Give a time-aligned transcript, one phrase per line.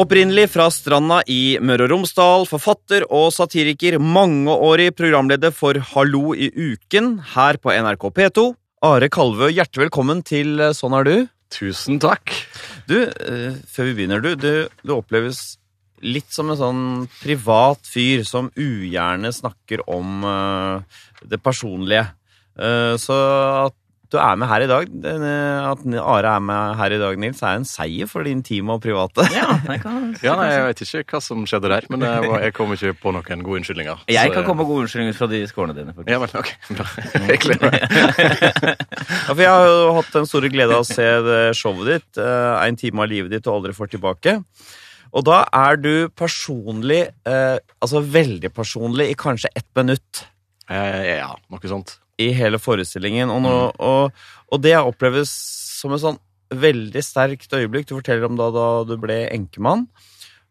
[0.00, 6.46] Opprinnelig fra stranda i Møre og Romsdal, forfatter og satiriker, mangeårig programleder for Hallo i
[6.48, 8.44] uken her på NRK P2.
[8.86, 11.12] Are Kalvø, hjertelig velkommen til Sånn er du.
[11.52, 12.32] Tusen takk.
[12.88, 15.58] Du, eh, før vi begynner, du, du, du oppleves
[16.00, 16.82] litt som en sånn
[17.18, 22.06] privat fyr som ugjerne snakker om eh, det personlige.
[22.56, 23.20] Eh, så
[23.66, 23.76] at
[24.10, 27.60] du er med her i dag, at Are er med her i dag, Nils, er
[27.60, 29.22] en seier for det intime og private.
[29.30, 32.54] Ja, jeg, kan, ja, nei, jeg vet ikke hva som skjedde der, men jeg, jeg
[32.56, 34.02] kom ikke på noen gode unnskyldninger.
[34.20, 35.94] Jeg kan komme med gode unnskyldninger fra de skårene dine.
[35.94, 36.10] faktisk.
[36.10, 36.50] Ja, men ok.
[37.30, 37.86] Jeg gleder meg.
[39.06, 41.06] ja, for jeg har jo hatt den store glede av å se
[41.56, 44.36] showet ditt, eh, En time av livet ditt du aldri får tilbake.
[45.14, 50.26] Og da er du personlig, eh, altså veldig personlig, i kanskje ett minutt.
[50.70, 53.32] Ja, noe sånt i hele forestillingen.
[53.32, 53.80] Og, nå, mm.
[53.86, 55.32] og, og det oppleves
[55.80, 57.88] som et sånn veldig sterkt øyeblikk.
[57.88, 59.86] Du forteller om da, da du ble enkemann.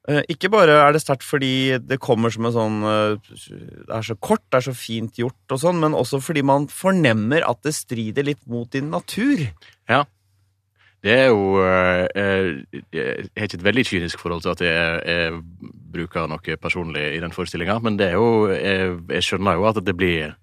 [0.09, 4.05] Eh, ikke bare er det sterkt fordi det kommer som en sånn eh, Det er
[4.07, 7.59] så kort, det er så fint gjort og sånn, men også fordi man fornemmer at
[7.67, 9.43] det strider litt mot din natur.
[9.91, 10.05] Ja.
[11.03, 12.07] Det er jo eh,
[12.95, 17.21] Jeg har ikke et veldig kynisk forhold til at jeg, jeg bruker noe personlig i
[17.23, 20.33] den forestillinga, men det er jo jeg, jeg skjønner jo at det blir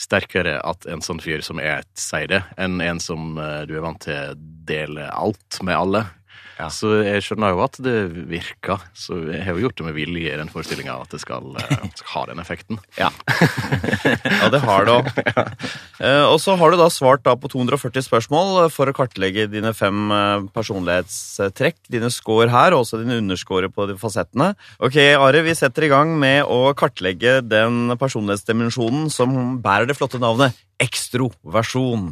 [0.00, 3.84] sterkere at en sånn fyr som jeg sier det, enn en som eh, du er
[3.84, 6.04] vant til deler alt med alle.
[6.60, 6.68] Ja.
[6.72, 7.96] Så jeg skjønner jo at det
[8.28, 8.82] virker.
[8.92, 11.86] Så jeg har jo gjort det med vilje i den forestillinga at det skal, uh,
[11.96, 12.80] skal, ha den effekten.
[12.98, 13.08] Ja,
[14.42, 15.08] ja det har det òg.
[15.96, 19.72] Uh, og så har du da svart da på 240 spørsmål for å kartlegge dine
[19.76, 20.12] fem
[20.52, 21.80] personlighetstrekk.
[21.92, 24.52] Dine score her, og også dine underscore på de fasettene.
[24.84, 30.20] Ok, Are, vi setter i gang med å kartlegge den personlighetsdimensjonen som bærer det flotte
[30.20, 32.10] navnet ekstroversjon.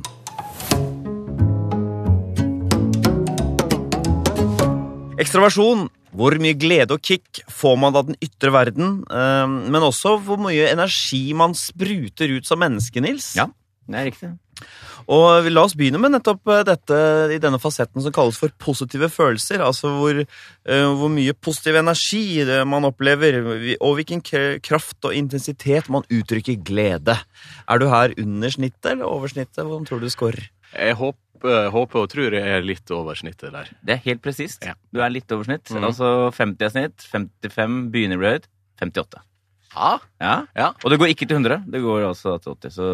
[5.19, 5.89] Ekstroversjon.
[6.17, 9.01] Hvor mye glede og kick får man av den ytre verden?
[9.13, 13.35] Ehm, men også hvor mye energi man spruter ut som menneske, Nils.
[13.37, 13.49] Ja,
[13.91, 14.31] det er riktig.
[15.09, 16.97] Og La oss begynne med nettopp eh, dette
[17.33, 19.63] i denne fasetten som kalles for positive følelser.
[19.65, 23.41] Altså hvor, uh, hvor mye positiv energi man opplever,
[23.79, 27.17] og hvilken kraft og intensitet man uttrykker glede.
[27.69, 29.65] Er du her under snittet eller over snittet?
[29.65, 30.51] Hvordan tror du du scorer?
[30.75, 33.71] Jeg håper håper, håper og tror jeg er litt over snittet der.
[33.83, 34.65] Det er helt presist.
[34.65, 34.75] Ja.
[34.93, 35.71] Du er litt over snitt.
[35.71, 35.85] Mm.
[35.85, 38.49] Altså 50 er snitt, 55 begynner å bli høyt,
[38.81, 39.23] 58.
[39.75, 39.99] Ja.
[40.21, 40.35] ja.
[40.57, 40.69] ja.
[40.83, 42.75] Og det går ikke til 100, det går altså til 80.
[42.75, 42.87] Så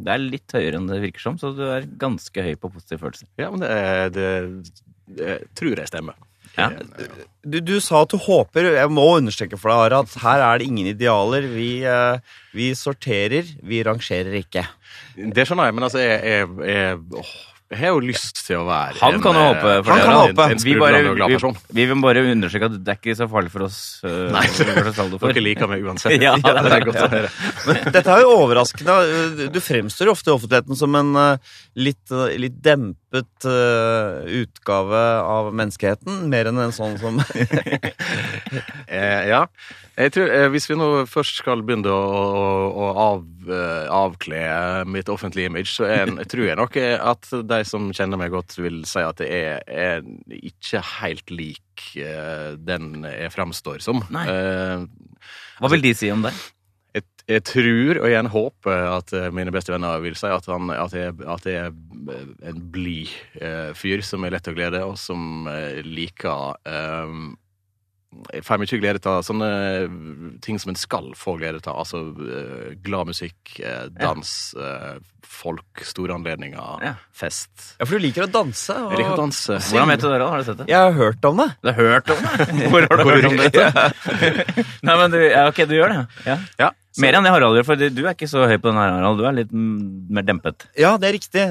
[0.00, 3.02] det er litt høyere enn det virker som, så du er ganske høy på positive
[3.04, 3.30] følelser.
[3.38, 4.30] Ja, men det, det,
[5.20, 6.18] det tror jeg stemmer.
[6.58, 6.70] Ja.
[7.46, 10.58] Du, du, sa at du håper Jeg må understreke for deg, Are, at her er
[10.58, 11.46] det ingen idealer.
[11.52, 14.66] Vi, eh, vi sorterer, vi rangerer ikke.
[15.14, 17.32] Det skjønner jeg, men altså jeg, jeg, jeg åh,
[17.68, 19.72] jeg har jo lyst til å være Han kan jo håpe.
[19.84, 20.44] For han det, kan håpe.
[20.44, 21.36] En, en vi, bare, vi,
[21.76, 23.80] vi, vil bare understreke at det er ikke så farlig for oss.
[24.00, 26.16] Uh, Nei, dere liker meg uansett.
[26.26, 27.32] ja, ja, det er godt å høre.
[27.66, 29.48] Men dette er jo overraskende.
[29.52, 35.52] Du fremstår jo ofte i offentligheten som en uh, litt, uh, litt, dempet utgave av
[35.56, 37.20] menneskeheten, mer enn en sånn som
[39.32, 39.46] Ja.
[39.98, 44.38] Jeg tror, eh, Hvis vi nå først skal begynne å, å, å av, uh, avkle
[44.86, 48.82] mitt offentlige image, så er, tror jeg nok at de som kjenner meg godt, vil
[48.88, 50.04] si at det er, er
[50.34, 54.04] ikke helt lik uh, den jeg fremstår som.
[54.14, 54.26] Nei.
[55.58, 56.34] Hva vil de si om det?
[56.94, 60.94] Jeg, jeg, tror, og igjen håper, at mine beste venner vil si at, han, at,
[60.96, 65.50] jeg, at jeg, er en blid uh, fyr som er lett å glede, og som
[65.84, 67.34] liker um,
[68.08, 69.48] jeg får mye glede av sånne
[70.44, 71.82] ting som en skal få glede av.
[71.82, 74.96] Altså uh, glad musikk, uh, dans, uh,
[75.28, 76.94] folk, store anledninger, ja.
[77.12, 77.52] fest.
[77.76, 78.72] Ja, for du liker å danse.
[78.72, 78.94] Og...
[78.94, 79.60] Jeg liker å danse.
[79.68, 80.18] Hvordan vet du det?
[80.24, 80.30] da?
[80.32, 80.68] Har du sett det?
[80.72, 81.48] Jeg har hørt om det.
[81.60, 82.48] Du har hørt om det?
[82.72, 83.64] Hvor har du hørt om det?
[84.88, 86.38] Nei, men du, ja, ok, du gjør det, ja?
[86.64, 86.72] ja.
[86.88, 87.02] Så...
[87.04, 89.20] Mer enn det Harald gjør, for du er ikke så høy på den her, Harald.
[89.20, 90.64] Du er litt mer dempet.
[90.78, 91.44] Ja, det er riktig.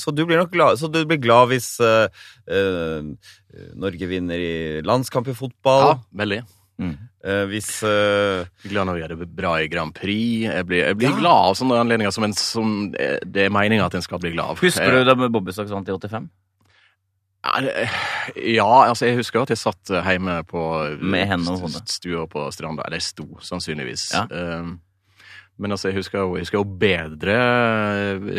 [0.00, 2.10] Så du blir nok glad, så du blir glad hvis uh,
[2.50, 3.30] uh,
[3.78, 4.56] Norge vinner i
[4.86, 5.84] landskamp i fotball.
[5.86, 5.94] Ja,
[6.24, 6.40] veldig.
[6.82, 6.96] Mm.
[7.22, 8.50] Uh, hvis uh...
[8.66, 10.48] Glad når vi gjør det bra i Grand Prix.
[10.50, 11.16] Jeg blir, jeg blir ja.
[11.22, 14.56] glad av sånne anledninger som, en, som det er meninga at en skal bli glad
[14.56, 14.62] av.
[14.66, 16.28] Husker du da Bobbysaks vant i 85?
[18.36, 20.62] Ja, altså jeg husker at jeg satt hjemme på
[21.00, 21.86] Med hendene og hodet.
[21.92, 22.84] Stua på stranda.
[22.86, 24.10] Eller jeg sto, sannsynligvis.
[24.16, 24.26] Ja.
[24.28, 24.78] Um,
[25.58, 27.36] men altså, jeg husker jeg husker jo bedre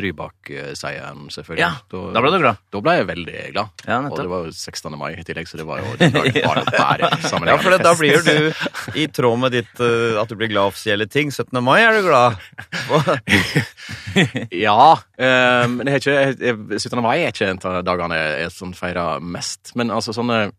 [0.06, 1.66] Rybak-seieren, selvfølgelig.
[1.66, 2.62] Ja, da, da, ble du glad?
[2.72, 3.84] Da ble jeg veldig glad.
[3.84, 4.96] Ja, og det var jo 16.
[4.96, 6.64] mai i tillegg, så det var jo den dagen var
[7.04, 7.10] jo
[7.52, 10.72] Ja, for det, da blir du i tråd med ditt at du blir glad av
[10.72, 11.34] offisielle ting.
[11.36, 11.60] 17.
[11.60, 12.40] mai er du glad?
[14.66, 14.80] ja.
[15.20, 17.02] Uh, men jeg, ikke, jeg, 17.
[17.04, 19.74] mai er ikke en av dagene jeg, jeg sånn feirer mest.
[19.80, 20.50] Men altså sånne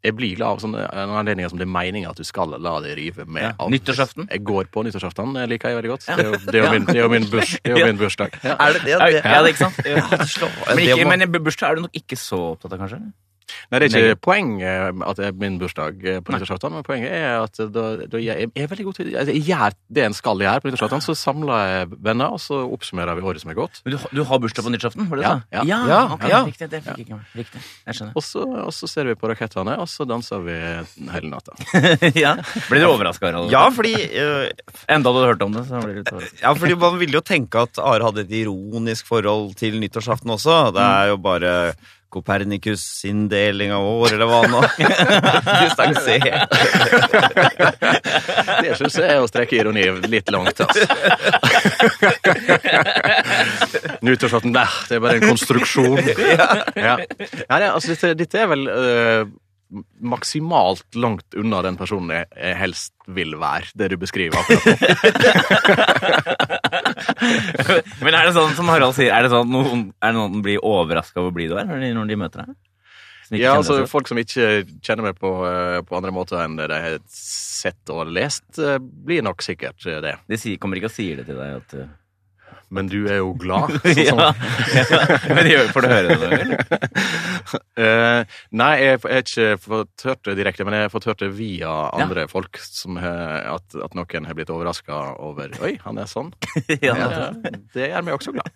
[0.00, 2.94] jeg blir glad av sånne anledninger som det er meninga at du skal la det
[2.96, 3.50] rive med.
[3.50, 3.66] Ja.
[3.68, 4.30] Nyttårsaften?
[4.32, 5.34] Jeg går på nyttårsaften.
[5.36, 6.06] Det liker jeg veldig godt.
[6.08, 7.90] Det er jo, det er jo, min, det er jo min, burs, det er jo
[7.90, 8.38] min bursdag.
[8.40, 8.54] Ja.
[8.56, 8.94] Er det det?
[8.96, 9.82] Det ja, det er ikke sant?
[9.84, 10.06] Ja.
[10.24, 13.02] Slå- Men, det ikke, men bursdag er du nok ikke så opptatt av, kanskje?
[13.70, 16.86] Nei, det er ikke poeng eh, at det er min bursdag eh, på nyttårsaften, men
[16.86, 20.04] poenget er at da, da jeg, jeg er veldig god til altså, Jeg gjør det
[20.06, 23.52] en skal gjøre på nyttårsaften, så samler jeg venner, og så oppsummerer vi året som
[23.52, 23.80] er gått.
[23.84, 25.08] Men du, har- du har bursdag på nyttårsaften?
[25.10, 25.80] var det Ja, det du ja.
[25.90, 26.40] Ja, ok, ja.
[26.46, 27.34] Riktig, det fikk jeg ikke med.
[27.40, 28.16] Riktig, jeg skjønner.
[28.20, 30.56] Og så, og så ser vi på rakettene, og så danser vi
[31.14, 31.56] hele natta.
[32.24, 32.36] ja.
[32.68, 33.50] Blir dere overraska, Harald?
[33.52, 34.48] Ja, fordi uh,
[34.90, 36.40] Enda du hadde hørt om det, så blir du litt.
[36.42, 40.58] Ja, fordi Man ville jo tenke at Are hadde et ironisk forhold til nyttårsaften også.
[40.76, 41.52] Det er jo bare
[42.10, 44.60] Kopernikus sin deling av år, eller hva nå?
[45.62, 46.50] Distansert.
[48.60, 50.82] Det syns jeg er å strekke ironi litt langt, altså.
[54.02, 56.00] Nyttårsaften, nei, det er bare en konstruksjon.
[56.74, 56.96] Ja.
[56.98, 59.22] Nei, det, altså, dette, dette er vel eh,
[60.02, 64.72] maksimalt langt unna den personen jeg, helst vil være, det du beskriver akkurat nå.
[68.04, 70.42] Men er det sånn som Harald sier, er det sånn at noen, er det noen
[70.44, 72.58] blir overraska over hvor blid du er når de, når de møter deg?
[73.38, 73.78] Ja, altså?
[73.86, 77.92] Folk som ikke kjenner meg på, eh, på andre måter enn det de har sett
[77.94, 80.16] og lest, eh, blir nok sikkert eh, det.
[80.26, 81.76] De sier, kommer ikke og sier det til deg at.
[82.70, 83.72] Men du er jo glad.
[83.82, 84.32] sånn som- ja.
[85.34, 86.56] Men de får du høre det ganger?
[87.80, 88.22] Eh,
[88.54, 91.70] nei, jeg har ikke fått hørt det direkte, men jeg har fått hørt det via
[91.96, 92.58] andre folk.
[92.62, 96.28] Som at, at noen har blitt overraska over Oi, han er sånn.
[96.84, 97.30] Ja, Ja,
[97.74, 98.52] det gjør meg også glad.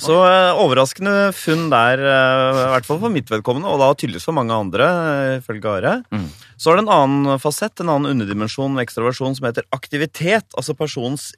[0.00, 4.28] Så uh, overraskende funn der, uh, i hvert fall for mitt vedkommende, og da tydeligvis
[4.30, 5.96] for mange andre, eh, ifølge Are.
[6.14, 6.28] Mm.
[6.56, 10.46] Så er det en annen fasett, en annen underdimensjon en ekstroversjon, som heter aktivitet.
[10.56, 11.32] Altså personens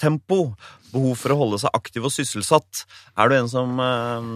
[0.00, 0.56] livstempo.
[0.92, 2.86] Behov for å holde seg aktiv og sysselsatt.
[3.16, 4.30] Er du en som eh,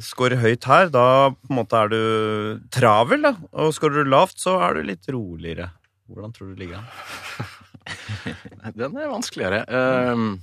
[0.00, 3.34] scorer høyt her, da på en måte er du travel, da.
[3.52, 5.70] Og scorer du lavt, så er du litt roligere.
[6.08, 6.86] Hvordan tror du det ligger an?
[8.78, 9.64] Den er vanskeligere.
[9.66, 10.40] Um,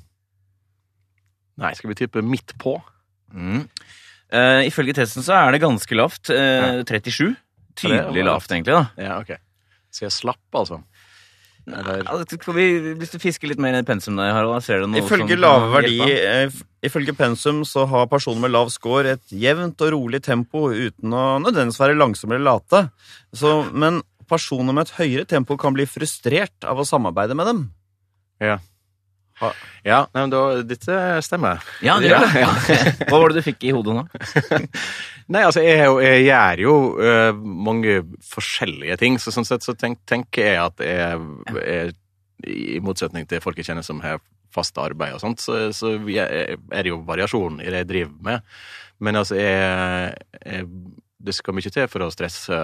[1.60, 2.76] nei, skal vi tippe midt på?
[3.32, 3.68] Mm.
[4.30, 6.34] Uh, ifølge testen så er det ganske lavt.
[6.34, 7.38] Uh, 37.
[7.80, 8.76] Tydelig lavt, egentlig.
[8.76, 8.90] da.
[9.00, 9.38] Ja, ok.
[9.94, 10.82] Så jeg slapp, altså?
[11.76, 12.68] Eller Ja, vi,
[13.00, 15.70] hvis du fisker litt mer i pensum der, Harald, ser du noe Ifølge som lave
[15.74, 20.70] verdi, eh, ifølge pensum, så har personer med lav score et jevnt og rolig tempo
[20.72, 22.86] uten å nødvendigvis være langsomme eller late.
[23.36, 27.64] Så, men personer med et høyere tempo kan bli frustrert av å samarbeide med dem.
[28.40, 28.60] Ja,
[30.12, 31.64] nei, men da, dette stemmer.
[31.86, 32.44] Ja, det gjør det.
[33.10, 34.04] Hva var det du fikk i hodet nå?
[35.30, 37.40] Nei, altså, jeg, jeg gjør jo uh,
[37.70, 38.00] mange
[38.32, 41.20] forskjellige ting, så sånn sett så tenk, tenker jeg at jeg
[41.60, 41.94] jeg,
[42.50, 44.18] I motsetning til folk jeg kjenner som har
[44.54, 48.26] fast arbeid og sånt, så, så jeg, er det jo variasjon i det jeg driver
[48.26, 48.50] med.
[49.06, 50.66] Men altså, jeg, jeg
[51.20, 52.58] Det skal mye til for å stresse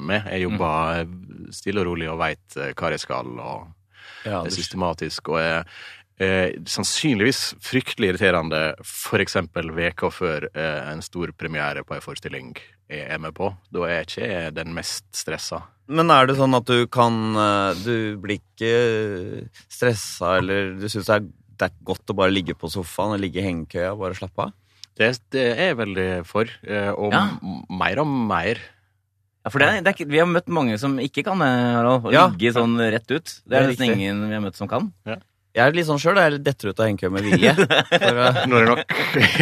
[0.00, 0.26] med.
[0.32, 1.06] Jeg jobber
[1.52, 3.70] stille og rolig og veit hva jeg skal, og
[4.26, 5.66] Ja, er systematisk og er
[6.22, 9.36] eh, sannsynligvis fryktelig irriterende f.eks.
[9.74, 12.54] veka før eh, en stor premiere på en forestilling
[12.92, 13.50] jeg er med på.
[13.72, 15.62] Da er jeg ikke den mest stressa.
[15.92, 21.08] Men er det sånn at du kan eh, Du blir ikke stressa, eller du syns
[21.10, 21.20] det,
[21.58, 24.46] det er godt å bare ligge på sofaen og ligge i hengekøya og bare slappe
[24.48, 24.54] av?
[24.98, 27.24] Det, det er jeg veldig for, eh, og Ja.
[27.72, 28.60] mer og mer.
[29.42, 32.04] Ja, for det er, det er Vi har møtt mange som ikke kan det, Harald.
[32.06, 32.26] Å Ja.
[32.30, 33.24] ligge sånn rett ut.
[33.24, 34.92] Det Det er er nesten ingen vi har møtt som kan.
[35.52, 36.16] Jeg er litt sånn sjøl.
[36.16, 37.52] Jeg detter ut av hengekøya med vilje.
[38.02, 38.94] For er Når det nok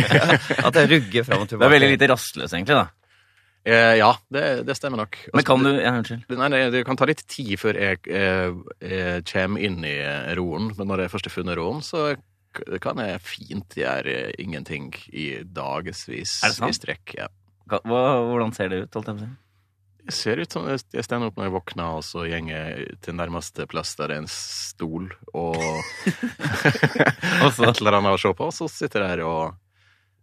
[0.70, 1.68] at jeg rugger fram og Det tilbake.
[1.68, 2.78] er veldig lite rastløs, egentlig.
[2.80, 2.86] da.
[3.68, 5.18] Eh, Ja, det, det stemmer nok.
[5.36, 6.24] Men kan du ja, Unnskyld.
[6.40, 8.50] Nei, nei, Det kan ta litt tid før jeg, eh,
[8.80, 9.94] jeg kommer inn i
[10.38, 12.08] roen, men når jeg først har funnet roen, så
[12.82, 17.14] kan jeg fint gjøre ingenting i dagevis Er i strekk.
[17.20, 17.28] Ja.
[17.70, 18.96] Hva, hvordan ser det ut?
[18.98, 19.30] holdt jeg på å si?
[20.06, 23.14] Det ser ut som jeg stender opp når jeg våkner, og så går jeg til
[23.18, 25.58] nærmeste plass der det er en stol og
[27.60, 29.58] et eller annet å se på, og så sitter jeg her og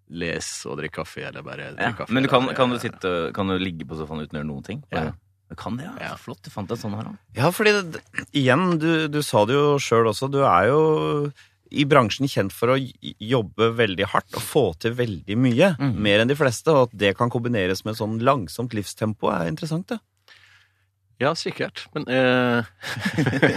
[0.07, 1.91] leser og drikker kaffe, eller bare Ja.
[1.93, 2.13] kaffe.
[2.15, 4.63] Men du kan, kan du sitte Kan du ligge på sofaen uten å gjøre noen
[4.63, 4.83] ting?
[4.91, 4.97] Ja.
[5.09, 5.15] Bare-
[5.49, 5.93] Du kan det, ja.
[6.01, 6.15] Ja.
[6.19, 7.15] Flott, du fant en sånn, Harald.
[7.33, 8.01] Ja, fordi det,
[8.35, 10.81] igjen, du, du sa det jo sjøl også, du er jo
[11.71, 15.73] i bransjen kjent for å jobbe veldig hardt og få til veldig mye.
[15.79, 15.95] Mm.
[16.03, 19.89] Mer enn de fleste, og at det kan kombineres med sånn langsomt livstempo, er interessant,
[19.93, 19.99] det.
[21.17, 21.87] Ja, sikkert.
[21.95, 22.65] Men eh,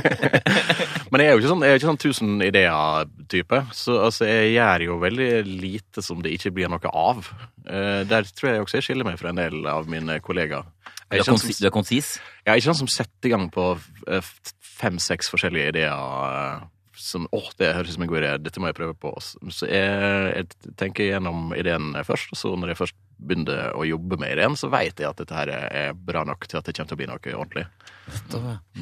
[1.11, 3.61] Men jeg er jo ikke sånn, jeg er ikke sånn tusen ideer-type.
[3.77, 7.29] Så altså, jeg gjør jo veldig lite som det ikke blir noe av.
[7.67, 10.65] Eh, der tror jeg også jeg skiller meg fra en del av mine kollegaer.
[10.65, 12.11] Du er, er ikke konsi, sånn du er konsis?
[12.47, 13.67] Jeg er ikke sånn som setter i gang på
[14.09, 14.33] eh,
[14.81, 16.01] fem-seks forskjellige ideer
[16.31, 16.69] eh,
[17.03, 19.13] som åh, det høres ut som en god idé, dette må jeg prøve på.
[19.21, 24.19] Så jeg, jeg tenker gjennom ideen først, og så når jeg først begynner å jobbe
[24.21, 26.91] med ideen, så vet jeg at dette her er bra nok til at det kommer
[26.91, 27.67] til å bli noe ordentlig.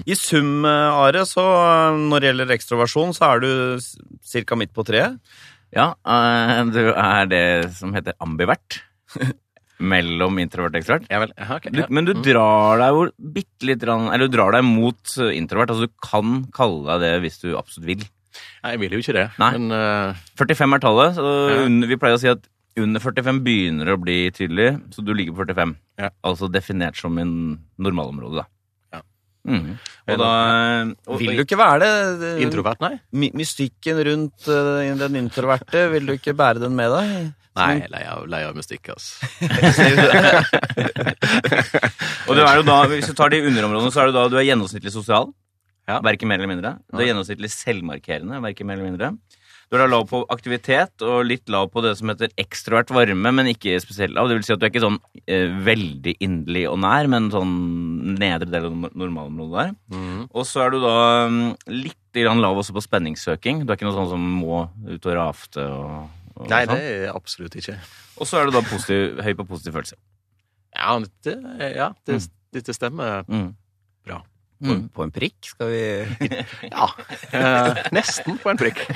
[0.07, 3.51] I sum, eh, Are, så eh, når det gjelder ekstroversjon, så er du
[4.47, 4.59] ca.
[4.61, 5.19] midt på treet.
[5.75, 7.45] Ja, eh, du er det
[7.77, 8.83] som heter ambivert.
[9.81, 11.07] Mellom introvert og ekstrovert.
[11.11, 11.87] Ja vel, ja, ok, Du, ja.
[11.91, 12.23] men du Mm.
[12.27, 13.03] drar deg jo
[13.39, 15.71] bitte litt Eller du drar deg mot eh, introvert.
[15.71, 18.05] Altså du kan kalle deg det hvis du absolutt vil.
[18.63, 19.53] Nei, jeg vil jo ikke det, Nei.
[19.59, 20.15] men uh...
[20.37, 21.15] 45 er tallet.
[21.17, 21.65] Så Ja.
[21.67, 22.47] under, vi pleier å si at
[22.79, 25.77] under 45 begynner å bli tydelig, så du ligger på 45.
[25.99, 26.11] Ja.
[26.23, 28.47] Altså definert som en normalområde, da.
[29.49, 29.73] Mhm.
[30.09, 30.29] Og da
[31.07, 31.91] og, Vil du ikke være det?
[32.21, 32.95] det- introvert, nei?
[33.13, 37.09] My mystikken rundt eh, den introverte, vil du ikke bære den med deg?
[37.59, 39.27] Nei, lei av, lei av mystikk, altså.
[42.29, 44.37] Og du er jo da, hvis du tar de underområdene, så er du da du
[44.39, 45.27] er gjennomsnittlig sosial.
[45.89, 45.97] Ja.
[46.05, 46.71] Verken mer eller mindre.
[46.93, 48.39] Du er gjennomsnittlig selvmarkerende.
[48.45, 49.09] Verken mer eller mindre.
[49.69, 53.51] Du er lav på aktivitet og litt lav på det som heter ekstrovert varme, men
[53.51, 54.31] ikke spesielt lav.
[54.31, 54.97] Det vil si at du er ikke sånn
[55.29, 57.53] eh, veldig inderlig og nær, men sånn
[58.17, 59.75] nedre del av normalområdet der.
[59.93, 60.23] Mm.
[60.33, 60.95] Og så er du da
[61.29, 63.61] um, litt lav også på spenningssøking.
[63.63, 66.73] Du er ikke noe sånn som må ut og rafte og, og Nei, sånn.
[66.73, 67.77] det er jeg absolutt ikke.
[68.19, 70.01] Og så er du da positiv, høy på positiv følelse.
[70.75, 70.97] Ja,
[71.29, 71.37] det,
[71.77, 72.19] ja, det,
[72.57, 73.53] dette stemmer Mm.
[74.09, 74.23] bra.
[74.59, 74.89] På, Mm.
[74.91, 75.37] på en prikk?
[75.53, 75.83] Skal vi
[76.75, 76.89] Ja,
[77.31, 78.81] eh, nesten på en prikk.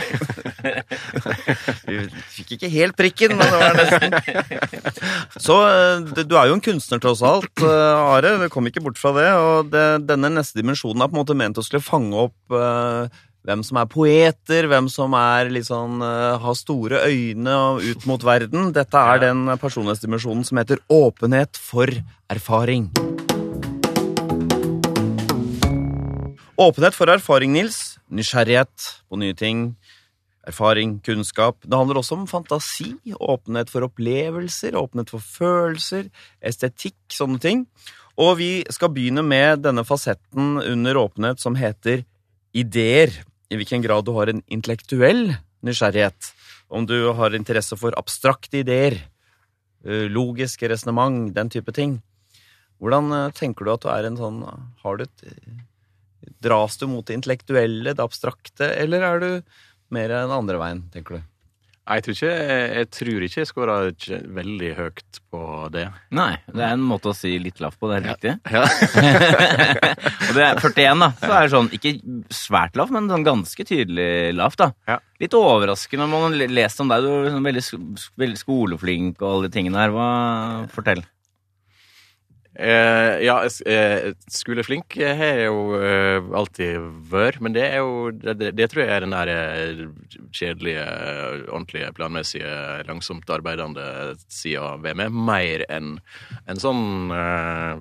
[1.86, 2.00] Vi
[2.34, 4.10] fikk ikke helt prikken, men det var nesten.
[5.38, 8.34] Så eh, du er jo en kunstner tross alt, eh, Are.
[8.42, 9.28] Du kom ikke bort fra det.
[9.38, 13.06] Og det, denne neste dimensjonen er på en måte ment å skulle fange opp eh,
[13.46, 18.72] hvem som er poeter, hvem som er eh, har store øyne og ut mot verden.
[18.74, 21.86] Dette er den personlighetsdimensjonen som heter åpenhet for
[22.30, 22.90] erfaring.
[26.62, 27.96] Åpenhet for erfaring, Nils.
[28.12, 29.62] Nysgjerrighet på nye ting.
[30.46, 31.56] Erfaring, kunnskap.
[31.64, 36.06] Det handler også om fantasi, åpenhet for opplevelser, åpenhet for følelser,
[36.38, 37.64] estetikk, sånne ting.
[38.20, 42.04] Og vi skal begynne med denne fasetten under åpenhet som heter
[42.54, 43.16] ideer.
[43.50, 45.32] I hvilken grad du har en intellektuell
[45.66, 46.30] nysgjerrighet.
[46.70, 49.00] Om du har interesse for abstrakte ideer,
[49.82, 51.98] eh, logiske resonnement, den type ting.
[52.78, 54.40] Hvordan eh, tenker du at du er en sånn
[54.82, 55.28] Har du et
[56.42, 59.28] Dras du mot det intellektuelle, det abstrakte, eller er du
[59.92, 61.28] mer den andre veien, tenker du?
[61.82, 63.76] Jeg tror ikke jeg, tror ikke jeg scora
[64.36, 65.40] veldig høyt på
[65.74, 65.88] det.
[66.14, 68.34] Nei, det er en måte å si litt lavt på, det er helt riktig.
[68.54, 68.62] Ja.
[70.28, 71.08] og det er 41, da.
[71.18, 71.92] Så er det sånn, ikke
[72.38, 74.70] svært lavt, men sånn ganske tydelig lavt, da.
[74.92, 75.00] Ja.
[75.22, 77.02] Litt overraskende når man har lest om deg.
[77.02, 77.64] Du er sånn veldig,
[78.22, 79.96] veldig skoleflink og alle de tingene her.
[79.96, 80.06] Hva,
[80.70, 81.02] fortell.
[82.52, 88.50] Eh, ja, eh, skoleflink har jeg jo eh, alltid vært, men det er jo det,
[88.58, 89.80] det, tror jeg er den der eh,
[90.36, 90.84] kjedelige,
[91.48, 92.52] ordentlige, planmessige,
[92.90, 93.86] langsomt arbeidende
[94.28, 95.94] sida ved meg, mer enn
[96.44, 96.84] en sånn
[97.16, 97.80] eh,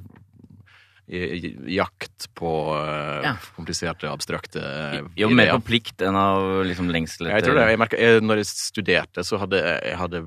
[1.75, 3.35] jakt på eh, Ja.
[3.57, 5.59] kompliserte, abstrakte eh, Jo, mer ideer.
[5.59, 7.67] på plikt enn av liksom lengsel etter Jeg tror det.
[7.73, 10.23] Jeg merket, jeg, når jeg studerte, så hadde jeg hadde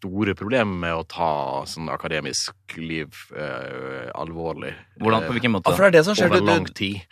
[0.00, 1.30] store problemer med å ta
[1.68, 4.72] sånn akademisk liv eh, alvorlig.
[5.00, 5.74] Hvordan, på hvilken Ja, måte?
[5.76, 6.30] for det er det som skjer.
[6.32, 7.02] Over Du, lang tid.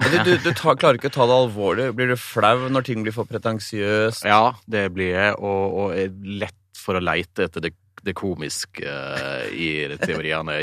[0.00, 1.90] du, du, du tar, klarer ikke å ta det alvorlig.
[1.98, 4.24] Blir du flau når ting blir for pretensiøst?
[4.24, 8.88] Ja, det blir jeg, og, og er lett for å leite etter det, det komiske
[8.88, 9.70] eh, i
[10.00, 10.62] teoriene.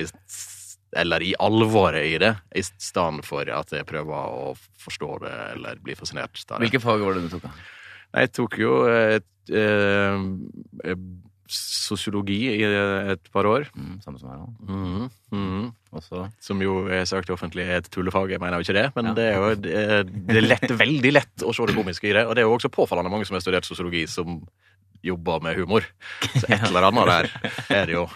[0.98, 5.82] Eller i alvoret i det, i stedet for at jeg prøver å forstå det eller
[5.84, 6.40] bli fascinert.
[6.58, 7.44] Hvilke fag var det du tok?
[7.46, 7.52] da?
[8.24, 10.16] Jeg tok jo et eh,
[10.88, 11.02] eh,
[11.54, 12.64] sosiologi i
[13.14, 13.68] et par år.
[13.76, 14.48] Mm, samme som her, nå.
[14.68, 15.68] Mm, mhm.
[15.98, 18.30] Og så Som jo er sagt offentlig er et tullefag.
[18.36, 19.14] Jeg mener jo ikke det, men Ja.
[19.18, 22.14] det er jo det er, det er lett, veldig lett å se det komiske i
[22.14, 22.26] det.
[22.28, 24.42] Og det er jo også påfallende mange som har studert sosiologi, som
[25.04, 25.86] jobber med humor.
[26.36, 27.30] Så et eller annet der
[27.70, 28.08] er det jo.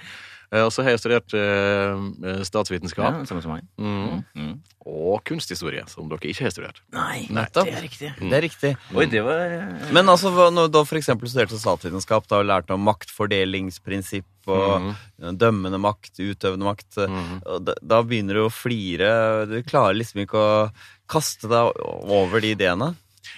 [0.51, 3.63] Eh, Og så har jeg studert eh, statsvitenskap ja, Samme som meg.
[3.79, 4.23] Mm.
[4.35, 4.53] Mm.
[4.85, 6.81] og kunsthistorie, som dere ikke har studert.
[6.91, 7.45] Nei, Nei.
[7.53, 8.09] det er riktig.
[8.19, 8.71] Det er riktig.
[8.97, 12.49] Oi, det var eh, Men altså, når du da for eksempel studerte statsvitenskap da, og
[12.49, 16.95] lærte om maktfordelingsprinsipp og Mhm, dømmende makt, utøvende makt,
[17.61, 19.45] da, da begynner du å flire.
[19.45, 20.71] Du klarer liksom ikke å
[21.11, 21.77] kaste deg
[22.09, 22.95] over de ideene.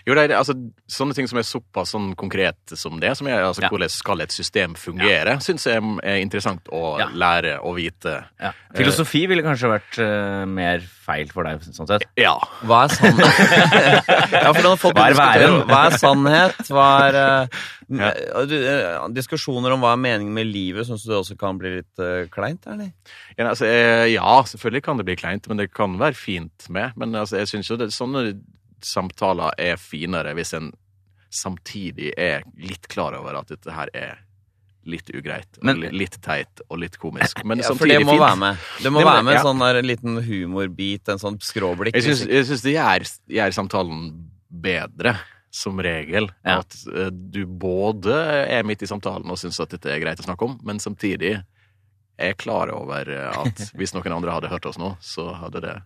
[0.07, 0.53] Jo, det er, altså,
[0.87, 3.69] sånne ting som er såpass sånn konkrete som det, som er altså, Ja.
[3.69, 7.07] hvordan skal et system fungere, syns jeg er interessant å Ja.
[7.13, 8.23] lære og vite.
[8.41, 8.51] ja.
[8.75, 12.03] Filosofi ville kanskje vært uh, mer feil for deg, sånn sett.
[12.17, 12.33] Ja.
[12.63, 13.41] Hva er sannhet?
[14.33, 15.59] ja, for når folk Hva er væren?
[15.69, 16.57] Hva er sannhet?
[16.71, 17.47] Hva er uh,
[17.93, 18.07] Ja.
[18.15, 21.59] eh, du, eh, Diskusjoner om hva er meningen med livet, syns du det også kan
[21.59, 22.89] bli litt uh, kleint, eller?
[23.37, 26.95] Ja, altså, eh, ja, selvfølgelig kan det bli kleint, men det kan være fint med.
[26.97, 28.39] Men altså, jeg syns jo det, sånne
[28.85, 30.71] samtaler er finere hvis en
[31.33, 34.19] samtidig er litt klar over at dette her er
[34.85, 35.47] litt ugreit.
[35.63, 37.43] Men- litt teit og litt komisk.
[37.47, 38.21] Men Ja, samtidig det må fint.
[38.25, 38.57] være med.
[38.83, 39.39] Det må Det være med ja.
[39.39, 41.95] en sånn der liten humorbit, en sånn skråblikk.
[41.95, 44.03] Jeg syns, det gjør, gjør samtalen
[44.51, 45.15] bedre,
[45.53, 46.27] som regel.
[46.43, 46.59] Ja.
[46.59, 48.13] At eh, du både
[48.49, 51.37] er midt i samtalen og syns at dette er greit å snakke om, men samtidig
[52.19, 55.77] er klar over eh, at hvis noen andre hadde hørt oss nå, så hadde det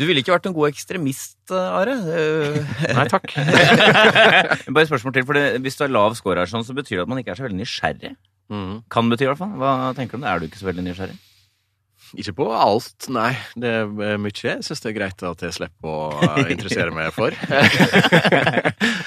[0.00, 1.92] Du ville ikke vært en god ekstremist, Are.
[2.16, 3.34] Eh, Nei takk.
[4.72, 7.00] Bare et spørsmål til, for det, Hvis du har lav score, her, sånn, så betyr
[7.00, 8.14] det at man ikke er så veldig nysgjerrig.
[8.50, 8.78] Mm.
[8.90, 9.52] Kan bety i hvert fall.
[9.60, 10.32] Hva tenker du om det?
[10.32, 11.18] Er du ikke så veldig nysgjerrig?
[12.18, 13.30] Ikke på alt, nei.
[13.60, 17.12] Det er mye jeg syns det er greit at jeg slipper å eh, interessere meg
[17.14, 17.36] for.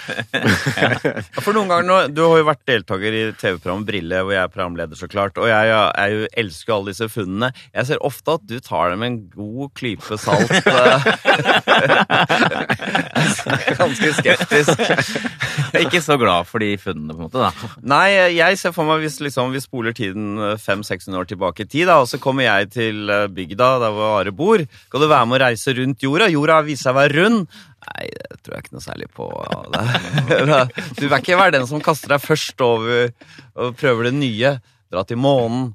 [1.43, 4.53] For noen ganger nå, Du har jo vært deltaker i TV-programmet Brille, hvor jeg er
[4.53, 5.37] programleder, så klart.
[5.41, 7.51] Og jeg, jeg, jeg elsker alle disse funnene.
[7.73, 10.51] Jeg ser ofte at du tar det med en god klype salt.
[10.73, 11.01] eh.
[13.79, 14.83] Ganske skeptisk.
[15.79, 17.39] Ikke så glad for de funnene, på en måte.
[17.41, 17.51] da.
[17.93, 21.87] Nei, jeg ser for meg hvis liksom, vi spoler tiden 500-600 år tilbake i tid,
[21.89, 24.61] da, og så kommer jeg til eh, bygda der hvor Are bor.
[24.87, 26.29] Skal du være med å reise rundt jorda?
[26.31, 27.47] Jorda viser seg å være rund.
[27.83, 29.27] Nei, det tror jeg ikke noe særlig på.
[30.99, 33.11] Du vil ikke være den som kaster deg først over
[33.59, 34.53] og prøver det nye.
[34.93, 35.71] Dra til månen.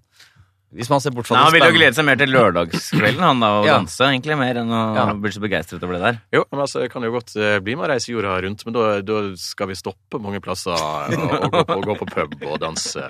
[0.68, 3.22] Hvis man ser bort fra Nei, Han ville vil jo glede seg mer til lørdagskvelden
[3.24, 3.78] han da, og Ja.
[3.78, 5.04] danse, egentlig, mer enn å Ja.
[5.14, 6.18] bli så begeistret over det der.
[6.36, 8.74] Jo, men altså, jeg kan jo godt eh, bli med og reise jorda rundt, men
[8.76, 12.60] da, da skal vi stoppe mange plasser og, og, gå, på, gå på pub og
[12.60, 13.00] danse.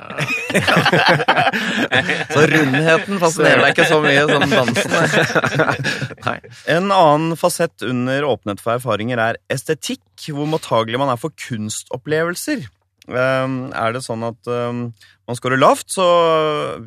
[2.31, 4.93] Så rundheten fascinerer deg ikke så mye som dansen.
[6.27, 6.39] Nei.
[6.79, 12.61] En annen fasett under åpenhet for erfaringer er estetikk, hvor mottagelig man er for kunstopplevelser.
[13.09, 14.81] Um, er det sånn at um,
[15.29, 16.05] man scorer lavt, så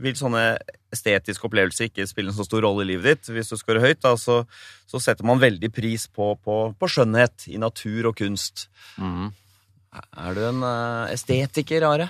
[0.01, 0.55] vil sånne
[0.91, 3.29] estetiske opplevelser ikke spille en så stor rolle i livet ditt.
[3.35, 4.41] Hvis du scorer høyt, da, så,
[4.89, 8.65] så setter man veldig pris på, på, på skjønnhet i natur og kunst.
[8.97, 9.29] Mm.
[9.93, 12.09] Er du en uh, estetiker, Are?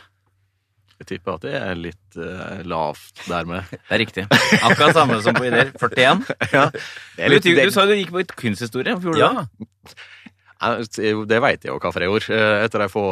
[1.01, 3.67] Jeg tipper at det er litt uh, lavt dermed.
[3.89, 4.25] Det er riktig.
[4.61, 5.73] Akkurat samme som på ideer.
[5.73, 6.27] 41.
[6.55, 8.93] Ja, det er Du, litt, du, sa du gikk på et kunsthistorie.
[8.93, 9.57] Hvorfor gjorde du?
[9.57, 10.20] Ja, det
[10.61, 13.05] vet jeg jo hvorfor jeg gjorde, eh, etter de få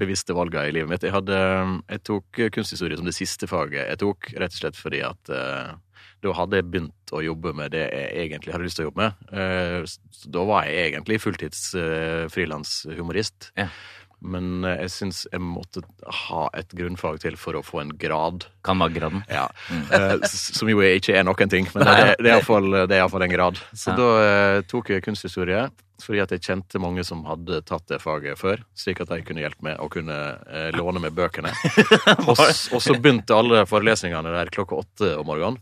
[0.00, 1.06] bevisste valgene i livet mitt.
[1.06, 1.40] Jeg, hadde,
[1.88, 5.76] jeg tok kunsthistorie som det siste faget jeg tok, rett og slett fordi at uh,
[6.24, 9.04] da hadde jeg begynt å jobbe med det jeg egentlig hadde lyst til å jobbe
[9.04, 9.28] med.
[9.30, 13.52] Uh, da var jeg egentlig fulltids uh, frilanshumorist.
[13.58, 13.68] Ja.
[14.24, 15.82] Men eh, jeg syns jeg måtte
[16.28, 18.46] ha et grunnfag til for å få en grad.
[18.64, 19.22] Kan graden?
[19.30, 19.48] Ja,
[19.92, 23.00] eh, s- Som jo ikke er noen ting, men det, det er iallfall det er
[23.00, 23.60] i hvert fall en grad.
[23.76, 23.96] Så Ja.
[24.00, 24.08] da
[24.56, 25.66] eh, tok jeg kunsthistorie
[26.02, 29.40] fordi at jeg kjente mange som hadde tatt det faget før, slik at de kunne
[29.40, 30.12] hjelpe meg og kunne
[30.44, 31.48] eh, låne meg bøkene.
[32.28, 35.56] og, og så begynte alle forelesningene der klokka åtte om morgenen.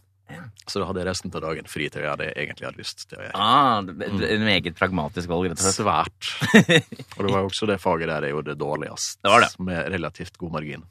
[0.66, 2.80] Så da hadde jeg resten av dagen fri til å gjøre det jeg egentlig hadde
[2.80, 3.36] lyst til å gjøre.
[3.36, 5.76] Ah, er en meget pragmatisk valg, rett og slett.
[5.84, 6.30] Svært.
[7.18, 9.50] Og det var jo også det faget der jeg gjorde det dårligst, Det var det.
[9.68, 10.86] med relativt god margin.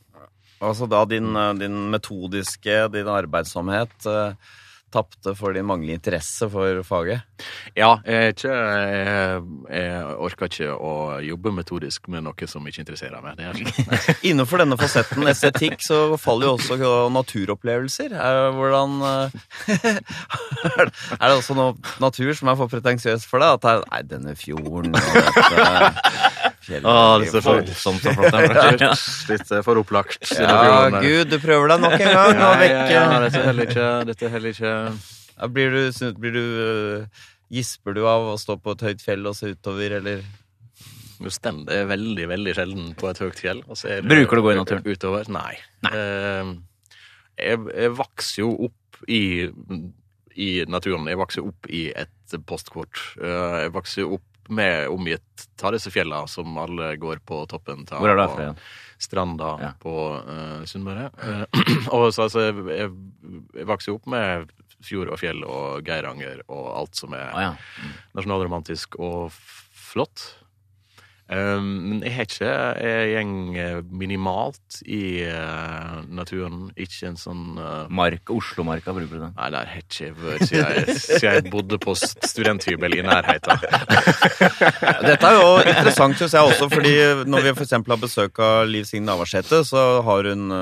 [0.63, 4.53] Altså da din, eh, din metodiske, din arbeidsomhet eh,
[4.93, 7.23] tapte for din manglende interesse for faget?
[7.77, 9.41] Ja, jeg, ikke, jeg,
[9.73, 10.93] jeg orker ikke å
[11.25, 13.41] jobbe metodisk med noe som ikke interesserer meg.
[14.29, 16.77] Innenfor denne fasetten estetikk så faller jo også
[17.13, 18.13] naturopplevelser.
[18.13, 19.37] Er, hvordan eh,
[21.19, 23.57] Er det også noe natur som er for pretensiøst for deg?
[23.57, 26.22] At det er, nei, denne fjorden og dette
[26.67, 28.37] fjellet Ah, det er så Voldsomt så flott.
[28.81, 28.91] det.
[29.33, 30.31] Litt for opplagt.
[30.39, 32.37] Ja, gud, du prøver deg nok en gang.
[32.39, 34.73] Nå Ja, ja, ja, dette er heller ikke, dette er heller ikke
[35.33, 39.27] Ja, Blir du, blir du eh, Gisper du av å stå på et høyt fjell
[39.29, 40.23] og se utover, eller
[41.23, 43.61] Nå stender veldig, veldig sjelden på et høyt fjell.
[43.69, 44.87] og så er det Bruker du å gå i naturen?
[44.89, 45.29] Utover?
[45.31, 45.53] Nei.
[45.91, 46.53] Eh,
[47.39, 49.21] jeg, jeg vokser jo opp i,
[50.39, 51.07] i naturen.
[51.11, 52.99] Jeg vokser opp i et postkort.
[53.21, 57.99] Eh, jeg vokser opp med omgitt av disse fjellene som alle går på toppen av.
[58.01, 58.59] Hvor er det fra igjen?
[59.03, 59.71] Stranda Ja.
[59.79, 59.93] på
[60.27, 61.09] uh, Sunnmøre.
[61.19, 61.45] Uh,
[61.95, 62.91] og så altså, jeg, jeg,
[63.57, 64.51] jeg jo opp med
[64.83, 67.91] fjord og fjell og Geiranger og alt som er Ah, ja.
[68.17, 70.23] nasjonalromantisk og flott.
[71.31, 76.65] Um, Men jeg har ikke Jeg gjeng eh, minimalt i eh, naturen.
[76.75, 79.31] Ikke en sånn eh, Mark, Oslomarka bruker du den.
[79.37, 83.63] Nei, der har jeg ikke vært siden jeg, bodde på studenthybel i nærheten.
[85.07, 86.93] Dette er jo interessant, syns jeg også, fordi
[87.29, 87.73] når vi f.eks.
[87.77, 90.57] har besøk av Liv Signe Navarsete, så har hun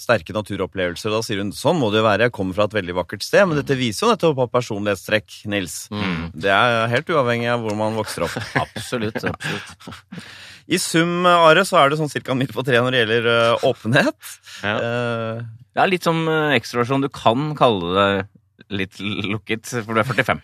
[0.00, 1.12] sterke naturopplevelser.
[1.12, 3.48] Da sier hun sånn må det jo være, jeg kommer fra et veldig vakkert sted.
[3.48, 5.80] Men dette viser jo nettopp på personlighetstrekk, Nils.
[6.36, 8.38] Det er helt uavhengig av hvor man vokser opp.
[8.60, 9.18] Absolutt.
[9.24, 9.79] absolutt.
[10.70, 12.34] I sum, Are, så er det sånn ca.
[12.38, 14.34] midt på treet når det gjelder øh, åpenhet.
[14.62, 14.76] Ja.
[14.76, 15.40] Eh,
[15.74, 17.02] Det er litt som eh, ekstraversjon.
[17.06, 18.08] Du kan kalle det
[18.70, 20.42] litt lukket, for du er 45.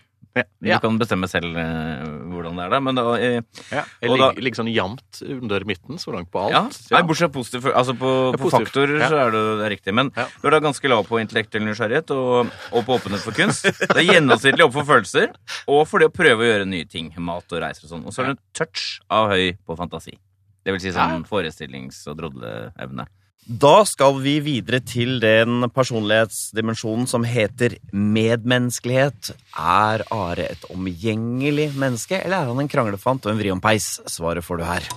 [0.61, 0.79] Du Ja.
[0.79, 2.79] kan bestemme selv eh, hvordan det er, da.
[2.79, 3.83] Men da, eh, Ja.
[4.01, 6.51] Eller da- ligger sånn jevnt under midten så langt på alt.
[6.53, 6.63] ja,
[6.97, 9.93] Nei, bortsett fra positiv Altså på, Ja, på faktorer, så er det, det er riktig.
[9.93, 10.27] Men Ja.
[10.41, 13.63] du er da ganske lav på intellektuell nysgjerrighet og, og på åpenhet for kunst.
[13.63, 15.33] Det er gjennomsnittlig opp for følelser
[15.67, 17.13] og for det å prøve å gjøre nye ting.
[17.17, 18.05] Mat og reiser og sånn.
[18.05, 20.17] Og så er det en touch av høy på fantasi.
[20.65, 23.05] Det vil si sånn forestillings- og drodleevne.
[23.45, 29.31] Da skal vi videre til den personlighetsdimensjonen som heter medmenneskelighet.
[29.55, 34.01] Er Are et omgjengelig menneske, eller er han en kranglefant og en vriompeis?
[34.11, 34.89] Svaret får du her.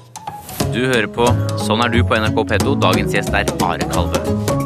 [0.75, 1.27] Du hører på
[1.63, 2.75] Sånn er du på NRK P2.
[2.83, 4.60] Dagens gjest er Are Kalve.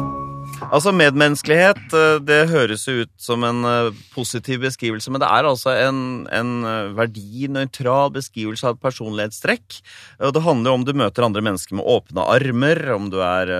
[0.73, 5.47] Altså, medmenneskelighet, eh, det høres jo ut som en eh, positiv beskrivelse, men det er
[5.47, 5.99] altså en,
[6.33, 9.79] en eh, verdinøytral beskrivelse av et personlighetstrekk.
[10.25, 13.51] Og det handler om du møter andre mennesker med åpne armer, om du er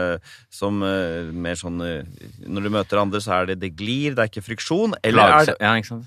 [0.53, 4.45] som mer sånn Når du møter andre, så er det det glir, det er ikke
[4.45, 4.95] friksjon.
[5.05, 5.57] Eller er det,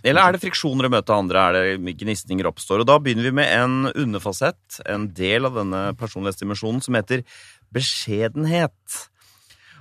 [0.08, 1.44] eller er det friksjoner å møte andre?
[1.44, 2.82] Er det gnisninger oppstår?
[2.82, 7.24] Og da begynner vi med en underfasett, en del av denne personlighetsdimensjonen, som heter
[7.74, 8.98] beskjedenhet.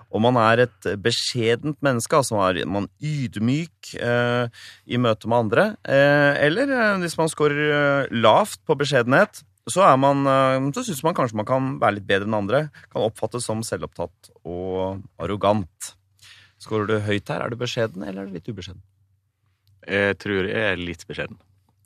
[0.08, 4.48] Om man er et beskjedent menneske, altså er man ydmyk eh,
[4.88, 9.84] i møte med andre, eh, eller eh, hvis man scorer eh, lavt på beskjedenhet, så,
[9.84, 12.62] er man, eh, så syns man kanskje man kan være litt bedre enn andre.
[12.94, 15.92] Kan oppfattes som selvopptatt og arrogant.
[16.62, 17.44] Scorer du høyt her?
[17.44, 18.82] Er du beskjeden, eller er du litt ubeskjeden?
[19.88, 21.38] Jeg tror jeg er litt beskjeden.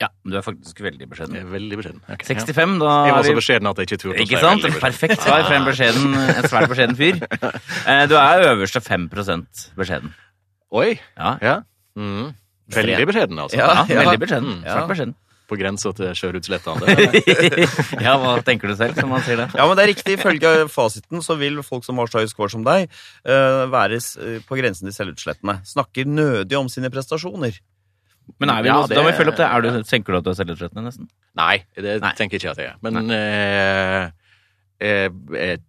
[0.02, 1.36] Ja, du er faktisk veldig Jeg beskjeden.
[1.38, 2.02] er veldig beskjeden.
[2.10, 2.26] Okay.
[2.34, 4.68] 65, da Jeg var så beskjeden at jeg ikke turte å si Ikke sant?
[4.82, 7.22] Perfekt svar for en, beskjeden, en svært beskjeden fyr.
[7.92, 10.14] Eh, Du er øverste 5 beskjeden.
[10.72, 10.96] Oi!
[11.16, 11.58] Ja, Ja.
[11.96, 12.32] Mm.
[12.72, 13.58] Veldig beskjeden, altså.
[13.58, 13.84] Ja.
[13.84, 14.48] ja veldig beskjeden.
[14.48, 14.64] Mm.
[14.64, 15.14] Svært beskjeden.
[15.52, 16.94] På grensa til sjøutslettende.
[18.06, 19.48] Ja, hva tenker du selv, som man sier det?
[19.58, 20.14] Ja, men det er riktig.
[20.16, 22.88] Ifølge fasiten så vil folk som har så høy score som deg,
[23.26, 25.58] eh, være eh, på grensen til selvutslettende.
[25.68, 27.58] Snakker nødig om sine prestasjoner.
[28.40, 29.46] Men er vi Ja, det- da må vi følge opp det.
[29.48, 31.08] Er du, tenker du at du er selvutslettende, nesten?
[31.38, 32.12] Nei, det Nei.
[32.18, 32.76] tenker jeg ikke at jeg er.
[32.82, 34.10] Men eh,
[34.82, 35.60] jeg, jeg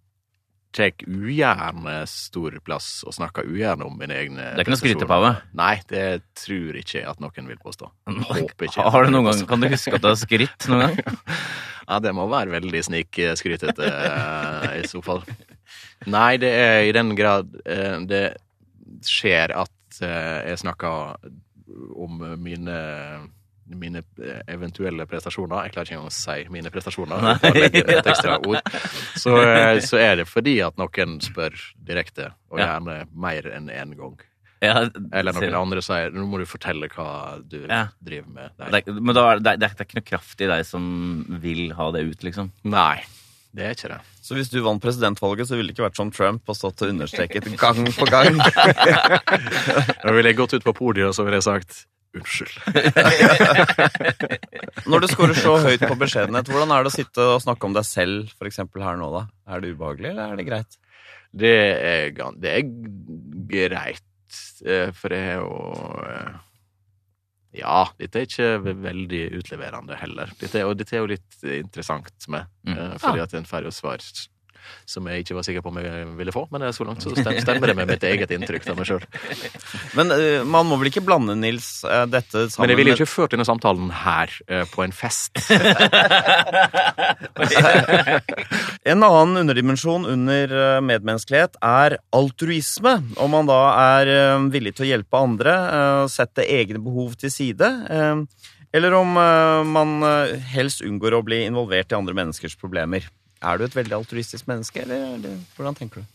[0.74, 5.30] tar ugjerne stor plass og snakker ugjerne om mine egne Det er ikke noe skrytepave?
[5.54, 7.90] Nei, det tror ikke jeg at noen vil påstå.
[8.10, 8.88] Håper ikke.
[8.90, 11.16] Har du noen gang, Kan du huske at du har skrytt noen gang?
[11.84, 15.18] Ja, det må være veldig snikskrytete eh, i så fall.
[16.08, 18.22] Nei, det er i den grad eh, det
[19.04, 21.18] skjer at eh, jeg snakker
[21.96, 22.78] om mine
[23.64, 25.64] mine eh, eventuelle prestasjoner.
[25.64, 27.40] Jeg klarer ikke engang å si mine prestasjoner.
[27.48, 28.60] Et ekstra ord.
[29.16, 33.96] Så, eh, så er det fordi at noen spør direkte, og gjerne mer enn én
[33.96, 34.18] gang.
[34.64, 37.88] Ja, Eller noen andre sier 'nå må du fortelle hva du Ja.
[38.02, 38.50] driver med'.
[38.56, 38.70] der».
[38.70, 41.38] Det er, men er det, det, er, det er ikke noe kraft i deg som
[41.42, 42.50] vil ha det ut, liksom?
[42.64, 43.02] Nei,
[43.54, 44.00] det er ikke det.
[44.24, 46.90] Så hvis du vant presidentvalget, så ville det ikke vært som Trump og stått og
[46.90, 48.40] understreket gang på gang.
[50.04, 52.56] Da ville jeg gått ut på podiet og så ville jeg sagt unnskyld.
[54.90, 57.76] Når du scorer så høyt på beskjedenhet, hvordan er det å sitte og snakke om
[57.76, 59.24] deg selv, for eksempel her nå, da?
[59.50, 60.80] Er det ubehagelig, eller er det greit?
[61.34, 62.66] Det er, det er
[63.50, 65.54] greit, eh, for jeg er jo
[66.06, 66.34] eh,
[67.54, 70.32] Ja, dette er ikke veldig utleverende heller.
[70.40, 72.78] Dette er, og dette er jo litt interessant med, Mm.
[72.78, 73.98] eh, fordi at en får jo svar
[74.88, 77.70] som jeg ikke var sikker på om jeg ville få, men så langt så stemmer
[77.70, 79.04] det med mitt eget inntrykk av meg sjøl.
[79.98, 83.08] Men eh, man må vel ikke blande, Nils, eh, dette sammen Men jeg ville ikke
[83.10, 85.32] ført denne samtalen her, eh, på en fest.
[88.84, 92.98] En annen underdimensjon under eh, medmenneskelighet er altruisme.
[93.20, 93.60] Om man da
[93.98, 98.96] er eh, villig til å hjelpe andre, eh, sette egne behov til side, eh, eller
[98.98, 103.06] om eh, man eh, helst unngår å bli involvert i andre menneskers problemer.
[103.44, 106.10] Er du et veldig altruistisk menneske, eller, eller hvordan tenker du?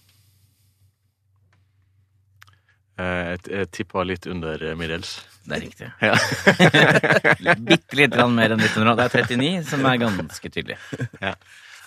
[3.00, 5.20] Eh, Jeg, jeg tippa litt under eh, middels.
[5.46, 5.90] Det er riktig.
[6.04, 7.56] Ja.
[7.70, 8.96] Bitte litt mer enn 1900.
[9.00, 10.78] Det er 39, som er ganske tydelig.
[11.24, 11.34] Ja.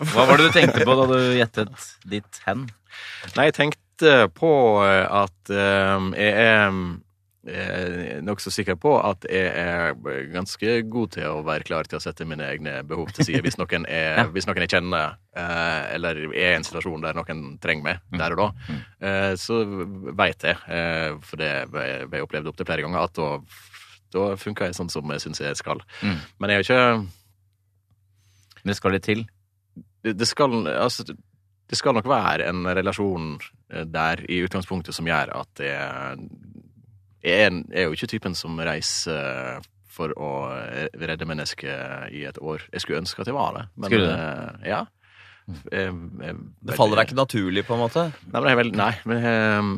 [0.02, 2.64] Hva var det du tenkte på da du gjettet ditt hen?
[3.36, 4.52] Nei, jeg tenkte på
[4.86, 6.80] eh, at jeg er
[7.46, 9.94] eh, nokså sikker på at jeg er
[10.32, 13.58] ganske god til å være klar til å sette mine egne behov til side hvis
[13.60, 14.26] noen, er, Ja.
[14.34, 18.36] hvis noen jeg kjenner, eh, eller er i en situasjon der noen trenger meg der
[18.36, 18.48] og da.
[18.68, 18.80] Mm.
[19.08, 19.60] Eh, så
[20.22, 20.56] veit jeg,
[21.26, 23.30] for det har jeg opplevd opptil flere ganger, at da,
[24.12, 25.82] da funker jeg sånn som jeg syns jeg skal.
[26.04, 26.16] Mm.
[26.38, 27.10] Men jeg er jo ikke
[28.68, 29.24] Det skal litt til.
[30.04, 31.04] det, det skal altså
[31.72, 33.38] det skal nok være en relasjon
[33.88, 36.26] der i utgangspunktet som gjør at jeg,
[37.22, 40.30] jeg er, er jo ikke typen som reiser for å
[40.96, 42.64] redde mennesker i et år.
[42.72, 43.64] Jeg skulle ønske at jeg var det.
[43.76, 44.82] Men, Skulle du eh, Ja.
[45.42, 48.04] Det faller deg ikke naturlig, på en måte?
[48.30, 49.24] Nei, men jeg veldig, nei, men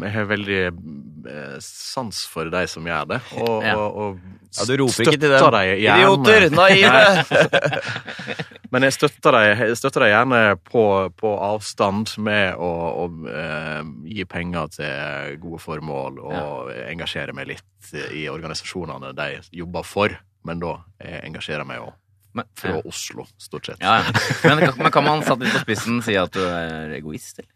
[0.04, 3.76] jeg, har veldig eh, sans for de som gjør det, og, Ja.
[3.78, 4.18] og, og
[4.54, 5.50] Ja, du roper ikke til dem.
[5.56, 6.50] de gjerne- Idioter!
[6.54, 8.04] Naive!
[8.74, 10.80] Men jeg støtter deg, støtter deg gjerne på,
[11.14, 12.70] på avstand med å,
[13.04, 19.86] å eh, gi penger til gode formål og engasjere meg litt i organisasjonene de jobber
[19.86, 20.16] for.
[20.44, 21.92] Men da jeg engasjerer meg òg
[22.34, 23.82] Men, fra Oslo, stort sett.
[23.84, 24.14] ja, ja.
[24.44, 27.50] Men, men kan man satt litt på spissen si at du er egoist, eller?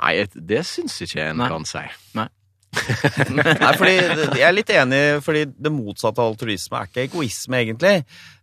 [0.00, 1.48] Nei, det syns ikke en Nei.
[1.50, 1.82] kan si.
[2.16, 2.28] Nei,
[3.80, 3.96] fordi
[4.38, 7.96] Jeg er litt enig, fordi det motsatte av altruisme er ikke egoisme, egentlig.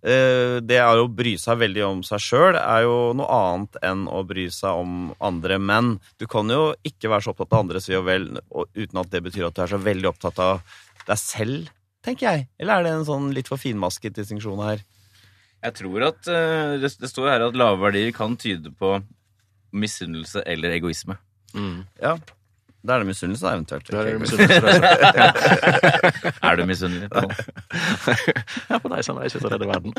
[0.04, 4.04] Eh, Det er å bry seg veldig om seg sjøl er jo noe annet enn
[4.12, 5.58] å bry seg om andre.
[5.64, 8.28] Men du kan jo ikke være så opptatt av andres ve og vel
[8.76, 10.62] uten at det betyr at du er så veldig opptatt av
[11.08, 11.72] deg selv,
[12.04, 12.48] tenker jeg.
[12.60, 14.84] Eller er det en sånn litt for finmasket distinksjon her?
[15.68, 18.96] Jeg tror at eh, det, det står her at lave verdier kan tyde på
[19.76, 21.18] misunnelse eller egoisme.
[21.54, 21.84] Mm.
[22.02, 22.16] Ja.
[22.88, 23.92] Da er det misunnelse, da, eventuelt.
[23.92, 24.58] Da er det misunnelse.
[26.48, 27.36] Er du misunnelig på noen?
[28.72, 29.94] Ja, på deg som er ikke så redde verden.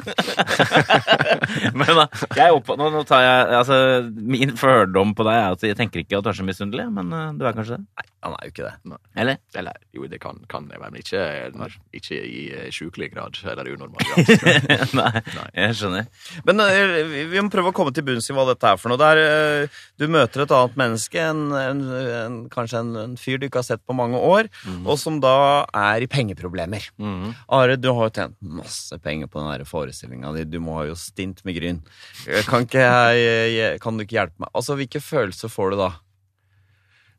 [1.79, 2.07] Men da,
[2.38, 3.79] jeg opp, nå, nå tar jeg, altså,
[4.16, 7.12] Min fordom på deg er at jeg tenker ikke at du er så misunnelig, men
[7.12, 7.85] uh, du er kanskje det?
[7.98, 8.98] Nei, Han er jo ikke det.
[9.22, 9.40] Eller?
[9.61, 11.70] Eller jo, det kan, kan jeg være, men ikke,
[12.01, 14.94] ikke i eh, sjukelig grad eller unormal grad.
[14.98, 15.22] Nei,
[15.55, 16.09] jeg skjønner.
[16.48, 16.72] Men uh,
[17.12, 19.01] vi vi må prøve å komme til bunns i hva dette er for noe.
[19.01, 21.83] Det er, eh, du møter et annet menneske, en, en,
[22.18, 24.49] en, kanskje en, en fyr du ikke har sett på mange år,
[24.85, 25.35] og som da
[25.77, 26.88] er i pengeproblemer.
[26.99, 27.35] Mhm.
[27.59, 30.45] Are, du har jo tjent masse penger på den forestillinga di.
[30.49, 31.83] Du må ha jo stint med Gryn.
[32.27, 33.23] Eh, Kan, jeg,
[33.57, 34.51] jeg- kan du ikke hjelpe meg?
[34.55, 35.91] Altså, Hvilke følelser får du da?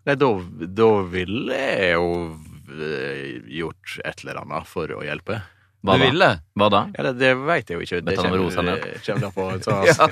[0.07, 0.29] Nei, da,
[0.79, 2.09] da ville jeg jo
[2.71, 5.41] eh, gjort et eller annet for å hjelpe.
[5.79, 6.05] Hva du da?
[6.09, 6.27] ville?
[6.59, 6.79] Hva da?
[6.97, 7.99] Ja, det, det veit jeg jo ikke.
[8.03, 8.81] Det Bedt han om ned.
[9.13, 9.45] an på.
[9.63, 10.07] Så, Ja,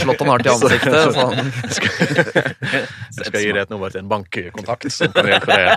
[0.00, 0.96] Slått han hardt i ansiktet.
[1.14, 1.36] Sånn.
[3.12, 5.68] Jeg skal gi deg et nummer til en bankkontakt som kan hjelpe deg.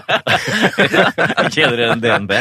[1.56, 2.34] Kjenner du en DNB?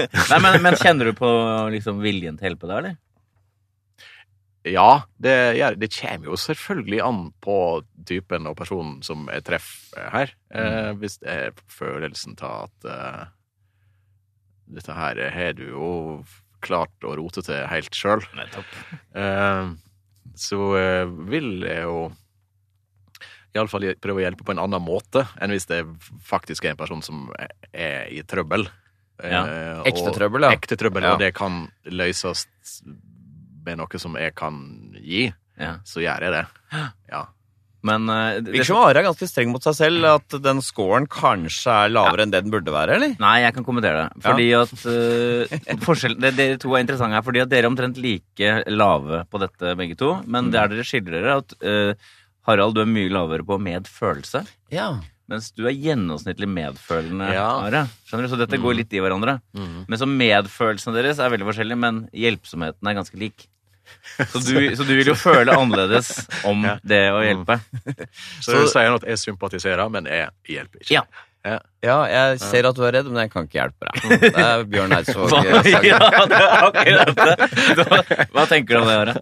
[0.00, 1.30] Nei, men, men kjenner du på
[1.76, 2.98] liksom, viljen til å hjelpe deg, eller?
[4.66, 7.54] Ja, det, ja, det kommer jo selvfølgelig an på
[8.08, 10.34] typen og personen som jeg treffer her.
[10.52, 13.22] Eh, hvis det er følelsen av at eh,
[14.74, 15.90] dette her har du jo
[16.62, 18.74] klart å rote til helt sjøl, Nettopp.
[20.36, 22.10] så eh, vil jeg jo
[23.56, 25.80] iallfall prøve å hjelpe på en annen måte enn hvis det
[26.26, 27.24] faktisk er en person som
[27.72, 28.68] er i trøbbel.
[29.22, 29.42] Eh, Ja.
[29.84, 30.52] Ekte trøbbel, ja.
[30.54, 31.12] Ekte trøbbel, Ja.
[31.14, 32.46] og det kan løses
[33.66, 35.78] med noe som jeg kan gi, Ja.
[35.84, 36.46] så gjør jeg det.
[37.10, 37.26] Ja.
[37.86, 41.06] Men eh, det, Virker som Are er ganske streng mot seg selv, at den scoren
[41.10, 43.14] kanskje er lavere enn det den burde være, eller?
[43.22, 44.24] Nei, jeg kan kommentere det.
[44.26, 48.56] Fordi at uh, det, Dere to er interessante her, fordi at dere er omtrent like
[48.68, 50.18] lave på dette, begge to.
[50.30, 52.12] Men der dere skiller dere, at uh,
[52.48, 54.44] Harald, du er mye lavere på medfølelse.
[54.74, 54.92] Ja.
[55.30, 57.46] Mens du er gjennomsnittlig medfølende, Ja.
[57.62, 57.84] Are.
[58.08, 58.32] Skjønner du?
[58.32, 59.38] Så dette går litt i hverandre.
[59.54, 59.84] Mm.
[59.86, 63.46] Men så Medfølelsene deres er veldig forskjellige, men hjelpsomheten er ganske lik.
[64.20, 66.10] Så du, så du vil jo føle annerledes
[66.44, 67.56] om det å hjelpe.
[68.42, 70.94] Så, du sier at jeg sympatiserer, men jeg hjelper ikke.
[70.98, 71.04] Ja.
[71.80, 74.26] Ja, jeg ser at du er redd, men jeg kan ikke hjelpe deg.
[74.26, 75.32] Det er Bjørn Eidsvåg.
[75.40, 77.48] Eh, ja, det er akkurat det.
[77.80, 78.00] Hva,
[78.34, 79.14] hva tenker du om det, Are?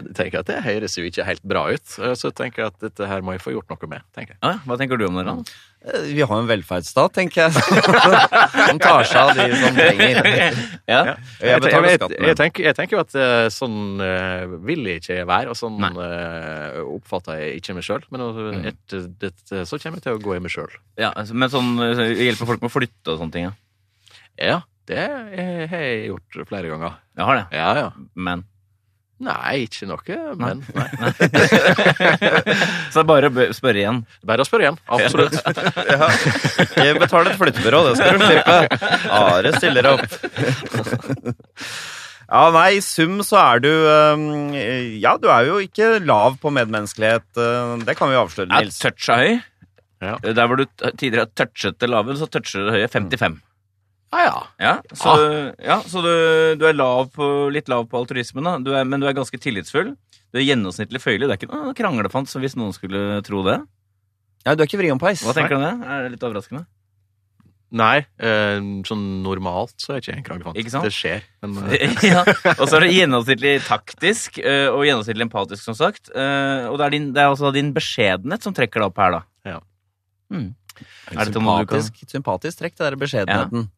[0.00, 3.08] Jeg tenker at Det høres jo ikke helt bra ut, så tenker jeg at dette
[3.10, 4.04] her må jeg få gjort noe med.
[4.16, 4.40] tenker jeg.
[4.42, 5.50] Ja, hva tenker du om det, Rand?
[5.84, 7.52] Eh, Vi har en velferdsstat, tenker jeg,
[8.70, 10.20] som tar seg av de som trenger.
[10.90, 11.14] Ja.
[11.38, 15.20] Jeg betaler jeg, jeg, tenker, jeg tenker jo at eh, sånn eh, vil jeg ikke
[15.30, 18.02] være, og sånn eh, oppfatter jeg ikke meg sjøl.
[18.10, 20.72] Men altså, etter dette så kommer jeg til å gå i meg sjøl.
[20.98, 23.54] ja, altså, men sånn så hjelper folk med å flytte og sånne ting, ja.
[24.40, 26.94] Ja, det eh, har jeg gjort flere ganger.
[27.20, 27.46] Jeg har det.
[27.60, 27.88] Ja, ja.
[28.16, 28.42] Men.
[29.20, 30.88] Nei, ikke noe, men nei.
[32.88, 33.98] Så det er bare å spørre igjen.
[34.24, 34.78] Bare å spørre igjen.
[34.96, 35.36] Absolutt.
[35.90, 36.08] Ja.
[36.80, 38.56] Jeg betaler et flyttebyrå, det skal du slippe.
[39.12, 40.06] Are stiller opp.
[42.30, 44.24] Ja, nei, i sum så er du um,
[45.02, 47.26] Ja, du er jo ikke lav på medmenneskelighet.
[47.36, 49.40] uh, Det kan vi avsløre, Er Jeg toucha høy?
[50.00, 50.14] Ja.
[50.22, 50.64] Der hvor du
[50.96, 53.40] tidligere touchet det lave, så toucher du det høye 55.
[54.10, 54.40] Ja, ja.
[54.58, 55.12] Ja, så,
[55.62, 56.10] ja, så du,
[56.58, 58.56] du er lav på, litt lav på altruismen, da.
[58.58, 59.92] Du er, men du er ganske tillitsfull.
[60.30, 61.28] Du er gjennomsnittlig føyelig.
[61.28, 63.60] Det er ikke noe kranglefant, så hvis noen skulle tro det.
[64.46, 65.22] Ja, du er ikke vrien peis.
[65.26, 65.88] Hva tenker du om det?
[65.94, 66.64] Er det litt overraskende?
[67.70, 68.56] Nei, eh,
[68.88, 70.56] sånn normalt så er ikke jeg en kranglefant.
[70.58, 70.86] Ikke sant?
[70.88, 71.20] Det skjer.
[71.46, 72.24] Men eh, ja,
[72.56, 76.10] Og så er det gjennomsnittlig taktisk eh, og gjennomsnittlig empatisk, som sagt.
[76.10, 79.20] Eh, Og det er, din, det er altså din beskjedenhet som trekker deg opp her,
[79.20, 79.22] da.
[79.52, 79.60] Ja.
[80.34, 80.48] Mm.
[81.14, 83.68] Er det noe du kan Sympatisk, sympatisk trekk, det der beskjedenheten.
[83.68, 83.76] ja,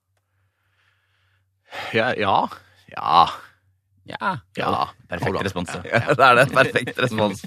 [1.95, 2.13] ja.
[2.19, 2.43] Ja.
[2.93, 3.25] Ja.
[4.19, 4.33] ja.
[4.59, 4.89] ja.
[5.09, 5.71] Perfekt respons.
[5.93, 6.47] Ja, det er det.
[6.53, 7.43] Perfekt respons.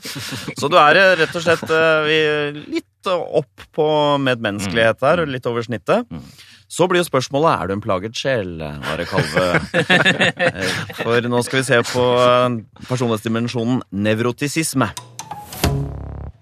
[0.58, 3.86] Så du er eh, rett og slett eh, litt opp på
[4.24, 6.08] medmenneskelighet her, litt over snittet.
[6.66, 9.44] Så blir jo spørsmålet er du en plaget sjel, Are Kalve.
[10.46, 10.72] Eh,
[11.04, 12.06] For nå skal vi se på
[12.88, 14.88] personlighetsdimensjonen nevrotisisme.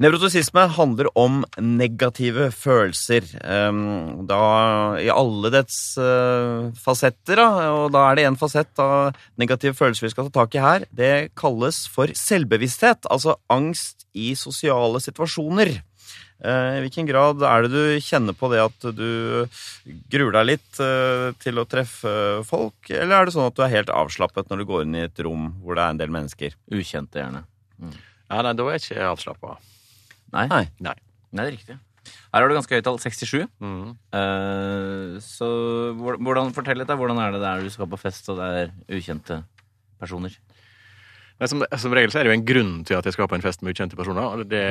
[0.03, 3.23] Nevrotisisme handler om negative følelser.
[3.39, 7.47] ehm, Da i alle dets eh, fasetter, da.
[7.71, 10.85] Og da er det en fasett av negative følelser vi skal ta tak i her.
[10.91, 13.07] Det kalles for selvbevissthet.
[13.09, 15.71] Altså angst i sosiale situasjoner.
[16.43, 19.47] Eh, I hvilken grad er det du kjenner på det at du
[20.11, 23.71] gruer deg litt eh, til å treffe folk, eller er det sånn at du er
[23.77, 26.57] helt avslappet når du går inn i et rom hvor det er en del mennesker?
[26.67, 27.45] Ukjente, gjerne.
[28.27, 29.55] Ja, nei, da er jeg ikke avslappa.
[30.33, 30.47] Nei.
[30.49, 30.63] Nei.
[30.83, 30.95] Nei.
[31.33, 31.79] Det er riktig.
[32.33, 32.99] Her har du ganske høyt tall.
[33.01, 33.45] 67.
[33.63, 33.93] Mm.
[34.17, 35.49] Eh, så
[35.99, 36.97] hvordan, fortell litt, da.
[36.99, 39.43] Hvordan er det der du skal på fest, og det er ukjente
[40.01, 40.35] personer?
[41.41, 43.35] Men som, som regel så er det jo en grunn til at jeg skal på
[43.35, 44.21] en fest med ukjente personer.
[44.21, 44.65] og det,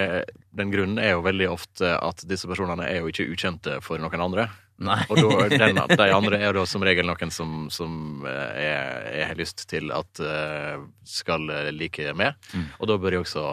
[0.56, 4.22] Den grunnen er jo veldig ofte at disse personene er jo ikke ukjente for noen
[4.22, 4.46] andre.
[4.82, 4.98] Nei.
[5.12, 9.28] Og da, den, de andre er da som regel noen som, som eh, jeg, jeg
[9.30, 12.38] har lyst til at eh, skal like meg.
[12.54, 12.66] Mm.
[12.78, 13.46] Og da bør jeg også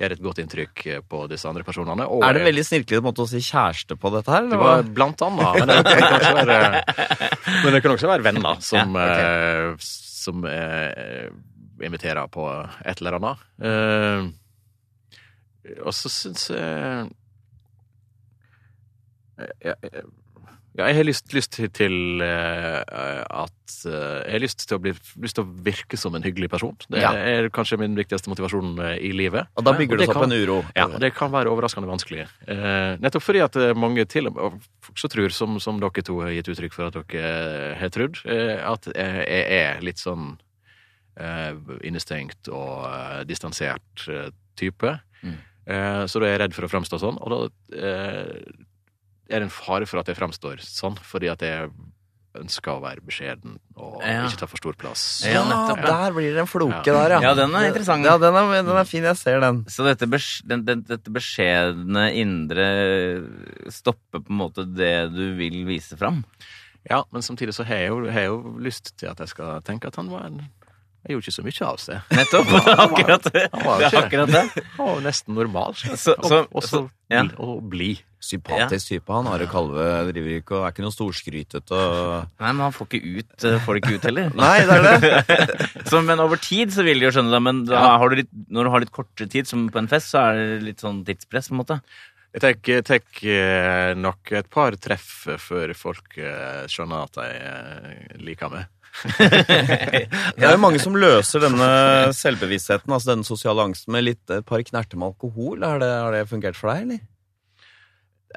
[0.00, 2.06] gjøre et godt inntrykk på disse andre personene.
[2.08, 4.48] Og Er det en veldig snirklete måte å si kjæreste på dette her?
[4.50, 5.60] Det var blant annet.
[5.60, 6.58] Men det, kan også være,
[7.64, 9.20] men det kan også være venner som, Ja, ok.
[9.20, 9.68] eh,
[10.24, 11.28] som eh,
[11.86, 12.44] inviterer på
[12.84, 13.36] et eller annet.
[13.64, 14.20] Eh,
[15.84, 17.10] og så syns jeg
[19.40, 19.74] jeg, ja,
[20.78, 22.82] ja, jeg har lyst, lyst til, eh,
[23.30, 23.52] at
[23.86, 24.92] eh, Jeg har lyst til å bli
[25.24, 26.76] lyst til å virke som en hyggelig person.
[26.90, 27.12] Det Ja.
[27.14, 29.46] er kanskje min viktigste motivasjon eh, i livet.
[29.56, 30.58] Og da bygger det seg opp kan- en uro.
[30.76, 32.26] Ja, og det kan være overraskende vanskelig.
[32.46, 36.02] Eh, nettopp fordi at eh, mange til og med folk så tror, som, som dere
[36.04, 39.98] to har gitt uttrykk for at dere har trodd, eh, at eh, jeg er litt
[39.98, 40.38] sånn
[41.20, 41.52] eh,
[41.84, 45.00] innestengt og eh, distansert eh, type.
[45.22, 45.36] Mm.
[45.66, 47.40] Eh, så da er jeg redd for å fremstå sånn, og da
[47.76, 48.40] eh,
[49.30, 51.70] er det en fare for at jeg fremstår sånn, fordi at jeg
[52.38, 54.20] ønsker å være beskjeden og Ja.
[54.28, 55.22] ikke ta for stor plass.
[55.26, 55.86] Ja, nettopp, ja.
[55.90, 56.92] der blir det en floke Ja.
[56.94, 57.20] der, ja.
[57.24, 58.04] Ja, den er interessant.
[58.06, 59.02] Ja, den er, den er fin.
[59.02, 59.64] Jeg ser den.
[59.66, 62.68] Så dette, bes, den, den, dette beskjedne indre
[63.74, 66.22] stopper på en måte det du vil vise fram?
[66.88, 69.60] Ja, men samtidig så har jeg jo, har jeg jo lyst til at jeg skal
[69.66, 70.38] tenke at han var en
[71.00, 72.00] Jeg gjorde ikke så mye av seg.
[72.12, 72.46] Nettopp!
[72.52, 73.42] Det er akkurat det.
[73.54, 74.64] Han var Det jo ikke akkurat det.
[74.76, 75.74] Han var nesten normal.
[75.74, 77.22] Så- så- og, og så så- ja.
[77.24, 77.90] bli- og bli.
[78.20, 79.08] Sympatisk type.
[79.16, 82.88] Han Are Kalve driver ikke og er ikke noe storskrytete og Nei, men han får
[82.90, 84.34] ikke ut, eh, får det ikke ut heller.
[84.42, 85.46] Nei, det er det.
[85.90, 87.40] Så, men over tid så vil de jo skjønne det.
[87.46, 90.12] Men da har du litt, når du har litt kortere tid, som på en fest,
[90.12, 91.78] så er det litt sånn tidspress, på en måte.
[92.30, 95.08] Jeg tenker, tenker nok et par treff
[95.40, 98.68] før folk eh, skjønner at de eh, liker meg.
[99.16, 101.70] Det er jo mange som løser denne
[102.14, 105.64] selvbevisstheten, altså denne sosiale angsten, med litt et par knerter med alkohol.
[105.64, 107.02] Har det, har det fungert for deg, eller?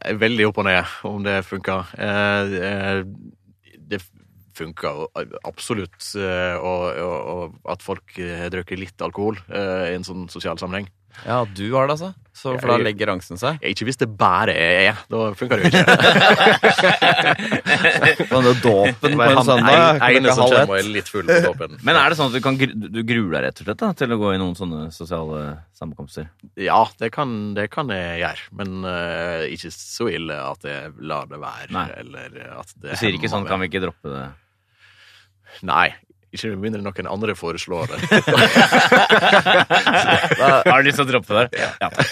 [0.01, 1.93] Er veldig opp og ned om det funker.
[2.01, 4.01] Eh, eh, det
[4.57, 5.05] funker
[5.45, 10.89] absolutt, eh, og, at folk har litt alkohol i en sånn sosial sammenheng.
[11.25, 12.13] Ja, du har det, altså.
[12.33, 13.59] Så, for da legger angsten seg.
[13.69, 17.03] Ikke hvis det bare er jeg, da funker det jo ikke.
[18.33, 19.99] Denne dåpen på Men en søndag.
[20.01, 20.73] klokka halv ett.
[20.79, 21.77] er litt full på dåpen.
[21.85, 24.15] Men er det sånn at du, kan, du gruer deg rett og slett da, til
[24.15, 25.43] å gå i noen sånne sosiale
[25.77, 26.31] sammenkomster?
[26.59, 31.29] Ja, det kan, det kan jeg gjøre, men uh, ikke så ille at jeg lar
[31.29, 31.69] det være.
[31.77, 31.87] Nei.
[32.01, 34.25] Eller at Du sier ikke sånn, kan vi ikke droppe det?
[35.69, 35.91] Nei.
[36.33, 37.97] Ikke med mindre noen andre foreslår det.
[40.65, 41.59] Har du lyst til å droppe det?
[41.61, 41.67] Ja.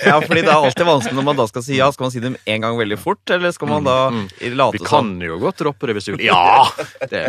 [0.06, 1.88] Ja, fordi det er alltid vanskelig når man da skal si ja.
[1.96, 4.90] Skal man si det en gang veldig fort, eller skal man da late Vi som
[4.92, 6.26] kan jo godt droppe det hvis du vil.
[6.30, 6.70] Ja!
[7.12, 7.22] Det,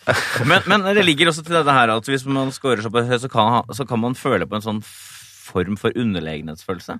[0.48, 3.28] Men, men det ligger også til dette her at hvis man scorer så, på, så,
[3.32, 6.94] kan, så kan man føle på en sånn form for underlegenhetsfølelse.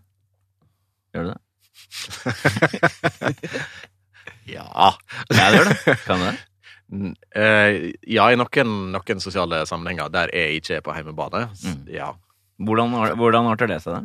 [1.15, 1.41] Gjør du det?
[4.51, 4.67] ja.
[4.67, 4.91] Ja,
[5.31, 5.97] det gjør det.
[6.05, 6.37] Kan du det?
[6.93, 11.49] Mm, eh, ja, i noen, noen sosiale sammenhenger der jeg ikke er på hjemmebane.
[11.65, 11.81] Mm.
[11.91, 12.13] Ja.
[12.63, 14.03] Hvordan, hvordan arter det seg, da?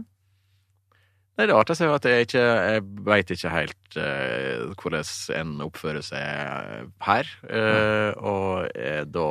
[1.39, 5.53] Nei, det arter seg jo at jeg ikke Jeg veit ikke helt uh, hvordan en
[5.63, 7.29] oppfører seg her.
[7.49, 9.27] eh, og uh, da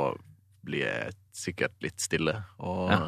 [0.64, 3.02] blir jeg sikkert litt stille og Ja.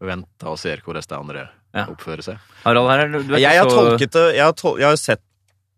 [0.00, 1.44] venter og ser hvordan de andre
[1.76, 1.84] Ja.
[1.92, 2.38] oppfører seg.
[2.64, 4.96] Harald her, du, du er Jeg har så- tolket det jeg har, tol jeg har
[4.96, 5.22] sett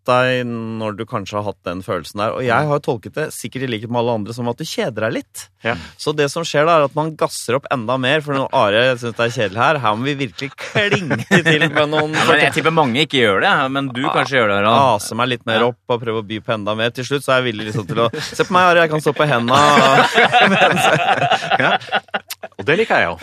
[0.09, 3.63] deg når du kanskje har hatt den følelsen der, og jeg har tolket det sikkert
[3.67, 5.37] i likhet med alle andre som at du kjeder deg litt.
[5.65, 5.75] Ja.
[6.01, 8.85] Så det som skjer da, er at man gasser opp enda mer, for når Are
[9.01, 12.37] syns det er kjedelig her, her må vi virkelig klinge til med noen ja, men
[12.45, 14.59] Jeg tipper mange ikke gjør det, men du kanskje gjør det.
[14.59, 14.79] Harald.
[14.99, 16.91] Ase meg litt mer opp og prøve å by på enda mer.
[16.95, 19.03] Til slutt så er jeg villig liksom til å Se på meg, Are, jeg kan
[19.03, 19.57] stå på henda.
[22.59, 23.19] Og det liker jeg òg.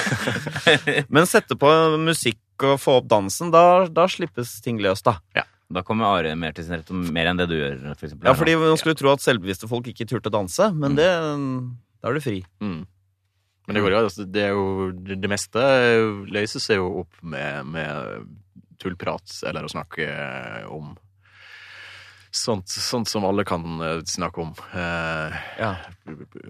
[1.14, 1.68] Men sette på
[2.00, 5.14] musikk og få opp dansen, da, da slippes ting løs, da.
[5.72, 8.26] Da kommer Are mer til sin rett, mer enn det du gjør, for eksempel.
[8.26, 11.10] Ja, fordi man skulle tro at selvbevisste folk ikke turte å danse, men det
[12.02, 12.40] Da er du fri.
[12.60, 12.80] Mm.
[13.68, 14.90] Men det går jo, altså, det er jo
[15.20, 15.60] Det meste
[16.26, 18.26] løser seg jo opp med, med
[18.82, 20.08] tullprat, eller å snakke
[20.72, 20.96] om
[22.32, 24.52] sånt, sånt som alle kan eh, snakke om.
[24.74, 25.76] Eh, Ja.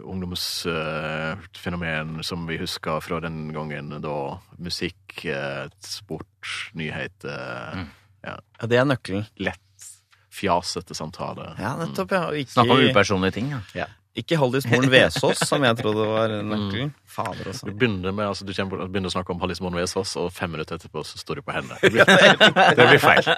[0.05, 7.87] ungdomsfenomen som vi husker fra den gangen da musikk, eh, sport, nyheter Mm.
[8.27, 8.37] Ja,
[8.69, 9.25] det er nøkkelen.
[9.43, 9.89] Lett,
[10.35, 11.55] fjasete samtale.
[11.61, 12.27] Ja, nettopp, ja.
[12.37, 12.53] Ikke...
[12.55, 13.87] Snakk om upersonlige ting, ja.
[14.19, 16.93] ikke Halldis Moren Vesaas, som jeg trodde var nøkkelen.
[17.11, 17.67] Fader, Du altså.
[17.73, 21.03] begynner, med, altså, du begynner å snakke om Hallis Moen Vesaas, og fem minutter etterpå
[21.07, 21.79] så står du på hendene.
[21.83, 22.05] Det blir,
[22.79, 23.25] det blir feil.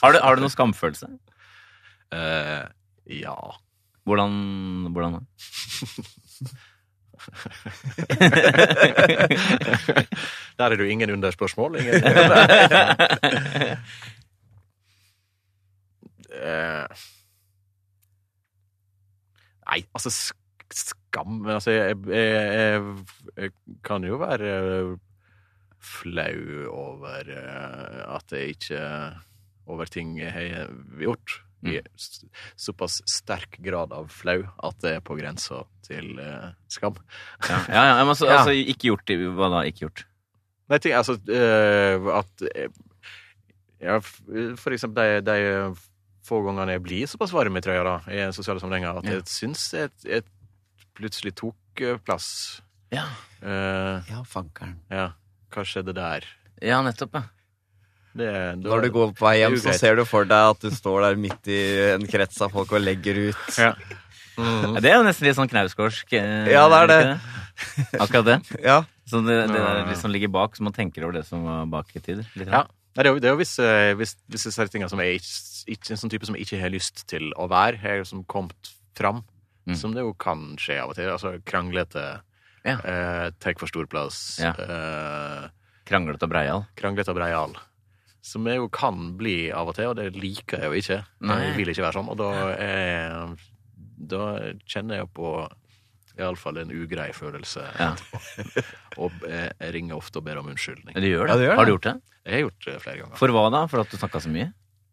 [0.00, 1.06] Har du, har du noen skamfølelse?
[2.14, 2.64] Uh,
[3.12, 3.36] ja.
[4.08, 4.32] Hvordan,
[4.94, 5.20] hvordan da?
[10.58, 11.76] Der er det jo ingen underspørsmål.
[11.80, 11.94] Ingen,
[19.70, 20.10] Nei, altså
[20.70, 22.82] Skam Men altså, jeg, jeg,
[23.36, 23.50] jeg
[23.84, 24.98] kan jo være
[25.80, 28.80] flau over eh, at jeg ikke
[29.66, 30.68] Over ting jeg har
[30.98, 31.42] gjort.
[31.62, 32.24] I s-
[32.56, 36.94] såpass sterk grad av flau at det er på grensa til uh, skam.
[37.48, 38.38] Ja, ja, ja men altså, Ja.
[38.38, 39.60] altså ikke gjort Hva da?
[39.68, 40.04] Ikke gjort?
[40.70, 42.68] Nei, ting, altså uh, at eh,
[43.80, 45.74] ja, For eksempel de, de
[46.26, 49.18] få gangene jeg blir såpass varm i trøya da, i sosiale sammenhenger, at Ja.
[49.18, 50.24] jeg syns jeg, jeg
[50.94, 52.60] plutselig tok plass.
[52.92, 53.06] Ja,
[53.40, 54.74] Uh, Ja, fankeren.
[54.92, 55.06] ja,
[55.48, 56.26] hva skjedde der?
[56.60, 57.22] ja nettopp, ja.
[58.16, 58.26] Det,
[58.62, 60.60] da- Når du går på vei hjem, Det er så ser du for deg at
[60.60, 61.60] du står der midt i
[61.94, 63.58] en krets av folk og legger ut.
[63.58, 63.74] Ja.
[64.40, 64.80] Mm.
[64.80, 66.12] Det er jo nesten litt sånn knausgårdsk.
[66.16, 67.20] eh, Ja, det er det.
[68.00, 68.38] Akkurat det.
[68.64, 71.66] Ja, Så det, det der liksom ligger bak, så man tenker over det som var
[71.66, 72.26] bak i tider.
[72.36, 72.64] Litt Ja.
[72.94, 75.30] Det er jo, det er jo visse, visse, visse settinger som jeg ikke,
[75.76, 78.72] ikke, en sånn type som jeg ikke har lyst til å være, har som kommet
[78.98, 79.22] fram.
[79.68, 79.76] Mm.
[79.78, 81.06] Som det jo kan skje av og til.
[81.12, 82.20] Altså kranglete,
[82.66, 82.74] Ja.
[82.82, 84.50] eh, tar for stor plass, Ja.
[84.58, 85.48] eh,
[85.86, 86.66] Kranglete og breial.
[86.76, 87.54] kranglete og breial.
[88.22, 90.98] Som jeg jo kan bli av og til, og det liker jeg jo ikke.
[91.24, 91.38] Nei.
[91.46, 92.10] Jeg vil ikke være sånn.
[92.12, 93.36] Og da, er,
[93.96, 94.26] da
[94.68, 95.30] kjenner jeg på
[96.20, 97.94] iallfall en ugrei følelse Ja.
[97.94, 98.64] etterpå.
[99.00, 100.92] Og jeg jeg ringer ofte og ber om unnskyldning.
[100.98, 101.32] Du gjør det?
[101.32, 101.94] Ja, det gjør Har du gjort det?
[102.26, 103.16] Jeg har gjort det flere ganger.
[103.16, 103.62] For hva da?
[103.70, 104.50] For at du snakka så mye?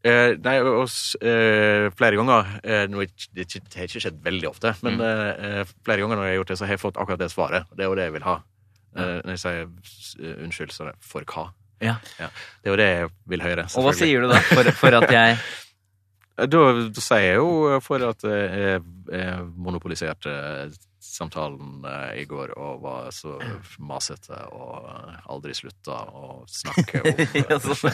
[0.08, 4.48] Eh, nei, oss, eh, flere ganger eh, nå er Det ikke- har ikke skjedd veldig
[4.48, 5.02] ofte, men Mm.
[5.02, 7.32] eh, eh, flere ganger når jeg har gjort det, så har jeg fått akkurat det
[7.34, 7.66] svaret.
[7.76, 8.36] Det er jo det jeg vil ha.
[8.96, 9.62] Eh, når jeg sier
[10.24, 11.50] eh, unnskyld, så er det for hva?
[11.84, 11.98] Ja.
[12.18, 13.68] Det er jo det jeg vil høre.
[13.78, 14.42] Og hva sier du da?
[14.50, 15.40] For, for at jeg
[16.38, 16.60] Da,
[16.94, 20.36] da sier jeg jo for at jeg, jeg monopoliserte
[21.18, 23.38] samtalen eh, i går og var så
[23.82, 24.88] masete og
[25.32, 27.94] aldri slutta å snakke om Ja, sånn.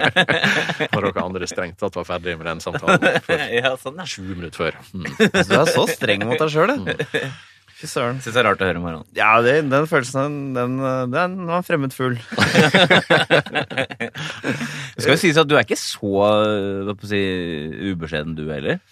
[0.94, 4.08] Dere andre strengt tatt var ferdig med den samtalen for ja, sånn, ja.
[4.08, 4.80] 20 minutter før.
[4.94, 5.08] Mm.
[5.18, 7.20] så du er så streng mot deg sjøl, du.
[7.80, 8.18] Fy søren.
[8.20, 9.06] Syns det er rart å høre, Maran.
[9.16, 10.76] Ja, det, den følelsen, den,
[11.14, 12.18] den var fremmed fugl.
[15.00, 17.20] Det skal jo sies at du er ikke så å si,
[17.92, 18.82] ubeskjeden du heller.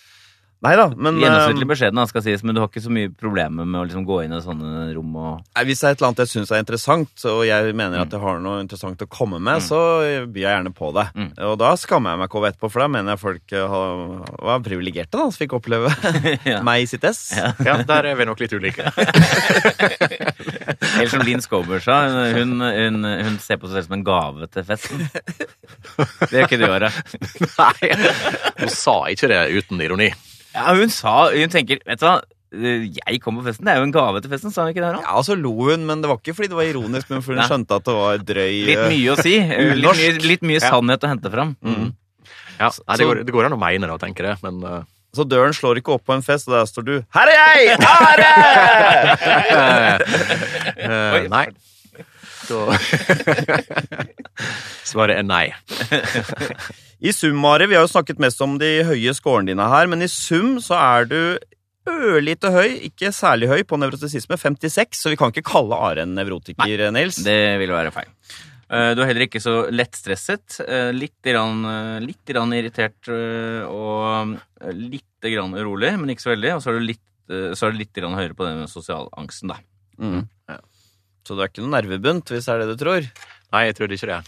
[0.58, 3.62] Nei da, men Gjennomsnittlig eh, beskjeden, skal sies, men du har ikke så mye problemer
[3.68, 6.08] med å liksom gå inn i sånne rom og Nei, Hvis det er et eller
[6.08, 9.38] annet jeg syns er interessant, og jeg mener at jeg har noe interessant å komme
[9.38, 9.78] med, så
[10.26, 11.04] byr jeg gjerne på det.
[11.14, 11.28] Mm.
[11.46, 14.02] Og da skammer jeg meg ikke over etterpå, for da mener jeg folk eh, har,
[14.50, 15.94] var privilegerte da, som fikk oppleve
[16.52, 16.58] Ja.
[16.66, 17.22] meg i sitt ess.
[17.38, 17.52] Ja.
[17.62, 18.90] Ja, der er vi nok litt ulike.
[20.98, 22.00] Eller som Linn Skåber sa,
[22.34, 25.06] hun, hun, hun ser på seg selv som en gave til festen.
[26.26, 26.90] Det gjør ikke du, Are.
[27.46, 27.92] Nei,
[28.64, 30.10] hun sa ikke det uten ironi.
[30.54, 32.18] Ja, hun sa Hun tenker Vet du hva,
[32.48, 33.66] jeg kom på festen.
[33.66, 34.88] Det er jo en gave til festen, sa hun ikke det?
[34.94, 35.02] her?
[35.04, 37.42] Ja, og så lo hun, men det var ikke fordi det var ironisk, men fordi
[37.42, 39.34] hun skjønte at det var drøy Litt eh, mye å si.
[39.82, 41.52] Litt mye, litt mye sannhet å hente fram.
[41.60, 41.90] Mm.
[42.58, 44.80] Ja, nei, det, går, det går an å mene det tenker jeg, det, men uh...
[45.16, 47.78] Så døren slår ikke opp på en fest, og der står du Her er jeg!
[47.84, 50.04] Her er
[50.84, 51.46] uh, Nei.
[52.48, 52.78] Da
[54.88, 55.46] Svaret er nei.
[57.00, 60.02] I sum, Mari, vi har jo snakket mest om de høye scorene dine her, men
[60.02, 61.20] i sum så er du
[61.88, 66.16] ørlite høy, ikke særlig høy, på nevrotisisme, 56, så vi kan ikke kalle Are en
[66.18, 67.20] nevrotiker, Nils.
[67.24, 68.10] Det vil være feil.
[68.68, 70.58] Eh, Du er heller ikke så lettstresset.
[70.66, 74.36] eh, Litt, grann, eh, litt grann irritert og
[74.74, 76.56] litt grann urolig, men ikke så veldig.
[76.56, 79.56] Og så er du litt, så er du litt høyere på den sosialangsten, da.
[79.98, 80.26] Mm.
[81.24, 83.08] Så du er ikke noe nervebunt, hvis det er det du tror.
[83.48, 84.18] Nei, jeg trodde ikke det.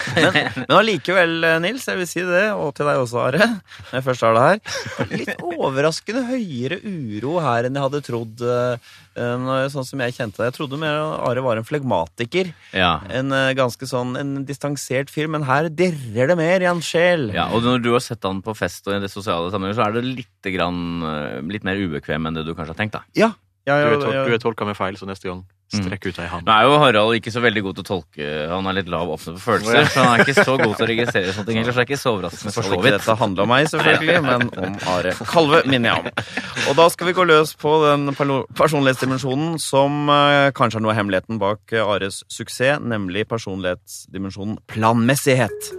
[0.68, 4.04] Men allikevel, eh, Nils, jeg vil si det, og til deg også, Are, når jeg
[4.06, 5.08] først har det her.
[5.10, 8.44] Litt overraskende høyere uro her enn jeg hadde trodd.
[8.46, 8.76] eh,
[9.18, 10.52] når- Sånn som jeg kjente deg.
[10.52, 10.94] Jeg trodde mer
[11.26, 12.52] Are var en flegmatiker.
[12.72, 12.92] Ja.
[13.10, 17.32] En eh, ganske sånn en distansert fyr, men her dirrer det mer i hans sjel.
[17.34, 17.48] ja.
[17.50, 19.98] Og når du har sett han på fest og i det sosiale sammenhenger, så er
[19.98, 23.02] det litt, grann, eh, litt mer ubekvem enn det du kanskje har tenkt, da.
[23.18, 23.32] Ja,
[23.68, 24.26] ja, Du ja, er, tol ja.
[24.26, 26.48] du er tolka meg feil, så neste gang strekk ut ei hand.
[26.48, 28.28] Nå er jo Harald ikke så veldig god til å tolke.
[28.50, 30.88] Han er litt lav åpne for følelser, så han er ikke så god til å
[30.90, 31.60] registrere sånne ting.
[31.62, 32.54] Ellers det er ikke så overraskende.
[32.56, 32.96] For så vidt.
[32.96, 36.24] dette handler om meg, selvfølgelig, men om Are Kalve, minner jeg om.
[36.70, 40.98] Og da skal vi gå løs på den personlighetsdimensjonen som eh, kanskje er noe av
[40.98, 45.70] hemmeligheten bak eh, Ares suksess, nemlig personlighetsdimensjonen planmessighet.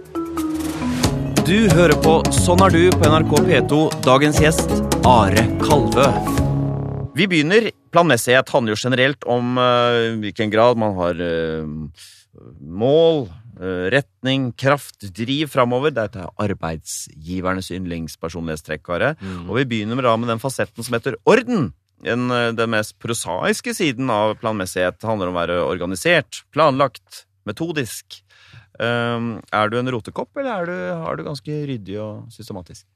[1.42, 3.82] Du hører på Sånn er du på NRK P2.
[4.06, 6.08] Dagens gjest Are Kalvø.
[7.12, 7.68] Vi begynner.
[7.92, 11.98] Planmessighet handler jo generelt om uh, hvilken grad man har uh,
[12.60, 13.26] mål,
[13.60, 15.92] uh, retning, kraft, driv framover.
[15.92, 18.88] Dette er arbeidsgivernes yndlingspersonlighetstrekk,
[19.20, 19.44] Mm.
[19.50, 21.72] Og vi begynner med, da med den fasetten som heter orden.
[22.02, 28.22] En, eh, den mest prosaiske siden av planmessighet handler om å være organisert, planlagt, metodisk.
[28.80, 32.86] Um, er du en rotekopp, eller er du, er du ganske ryddig og systematisk?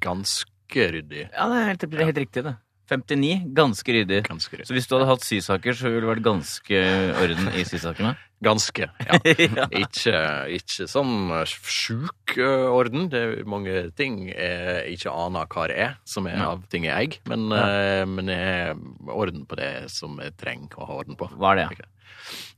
[0.00, 1.26] Ganske ryddig.
[1.34, 2.54] Ja, det er helt, det er helt riktig, det.
[2.90, 4.20] 59, ganske ryddig.
[4.28, 4.66] Ganske ryddig.
[4.68, 6.80] Så hvis du hadde hatt sysaker, så ville det vært ganske
[7.22, 8.14] orden i sysakene?
[8.44, 9.16] Ganske, ja.
[9.56, 9.64] ja.
[9.72, 10.18] Ikke,
[10.52, 13.06] ikke sånn sjuk orden.
[13.08, 16.50] Det er mange ting jeg ikke aner hva det er, som er Ja.
[16.50, 17.16] av ting jeg eier.
[17.30, 18.04] Men, ja.
[18.10, 21.30] men jeg er orden på det som jeg trenger å ha orden på.
[21.40, 21.86] Hva er det?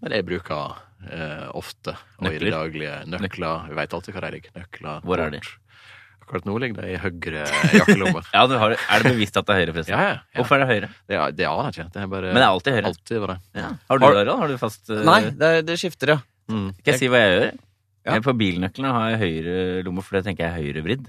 [0.03, 0.74] Men jeg bruker
[1.07, 2.49] eh, ofte og i Nøkler?
[2.49, 3.70] det daglige nøkler.
[3.70, 4.57] Jeg veit alltid hva de ligger.
[4.59, 5.07] Nøkler.
[5.07, 5.45] Hvor er de?
[5.45, 5.62] kort.
[6.27, 8.20] Akkurat nå ligger det i høyre jakkelomme.
[8.35, 9.93] Ja, du har, Er det bevisst at det er høyre, forresten?
[9.95, 10.41] ja, ja, ja.
[10.41, 10.89] Hvorfor er det høyre?
[11.07, 11.87] Det, det aner jeg ikke.
[11.95, 12.91] Det er bare Men det er alltid høyre.
[12.91, 13.37] alltid bare.
[13.55, 13.68] Ja.
[13.93, 14.35] Har du det, da?
[14.43, 15.05] Har du fast uh...
[15.07, 16.18] Nei, det, det skifter, ja.
[16.51, 16.66] Mm.
[16.81, 17.47] Skal jeg si hva jeg gjør?
[18.07, 18.16] Ja.
[18.16, 19.55] Jeg På bilnøklene har jeg høyre
[19.87, 21.07] lomme, for det tenker jeg er høyrevridd.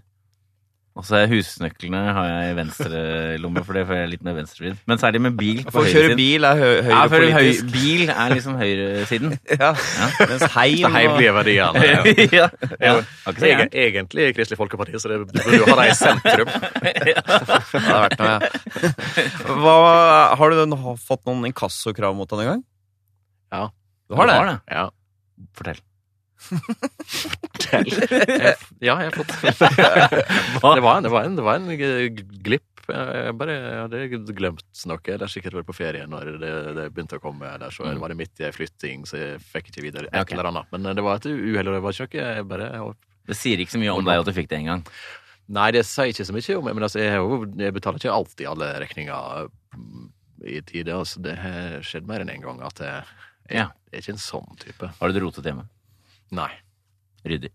[0.97, 2.99] Og så er husnøklene har jeg i venstre
[3.37, 4.79] lomme, for det får jeg litt mer venstrevridd.
[4.89, 7.67] Men særlig med bil på For å kjøre bil er hø Ja, for høy, høyrepolitisk.
[7.75, 9.35] bil er liksom høyresiden.
[9.61, 9.69] Ja.
[10.31, 11.83] Mens heim Så heim og- blir verdiene.
[11.85, 12.01] Ja.
[12.39, 12.47] ja.
[12.81, 12.95] ja.
[13.29, 16.49] Egen, egentlig er Kristelig Folkeparti, så det burde jo ha deg i sentrum.
[17.77, 18.91] Det har vært noe, ja.
[19.61, 19.75] Hva,
[20.41, 20.73] har du den,
[21.05, 22.63] fått noen inkassokrav mot deg en gang?
[23.53, 23.63] Ja.
[24.09, 24.39] Du har det?
[24.41, 24.57] Har det.
[24.73, 24.87] Ja.
[25.57, 25.79] Fortell.
[27.67, 29.33] Jeg, ja, jeg har fått
[30.77, 31.67] Det var en, det var en, det var en
[32.45, 32.87] glipp.
[32.87, 35.01] Jeg bare jeg hadde glemt noe.
[35.03, 37.49] Det har sikkert vært på ferie når det, det begynte å komme.
[37.57, 40.37] Eller så var det midt i flytting, så jeg fikk ikke videre et okay.
[40.37, 40.71] Eller annet.
[40.73, 42.73] Men det var et uhell, og det var ikke noe bare
[43.27, 44.85] Det sier ikke så mye om deg at du fikk det en gang.
[45.57, 47.23] Nei, det sier ikke så mye om meg, men altså, jeg,
[47.63, 49.47] jeg betaler ikke alltid alle regninger
[49.79, 50.09] mm,
[50.43, 50.95] i tide.
[50.95, 53.15] Altså, det har skjedd mer enn én en gang at jeg,
[53.47, 54.91] jeg, jeg er ikke en sånn type.
[54.99, 55.67] Har du det rotet hjemme?
[56.35, 56.51] Nei.
[57.27, 57.53] Ryddig.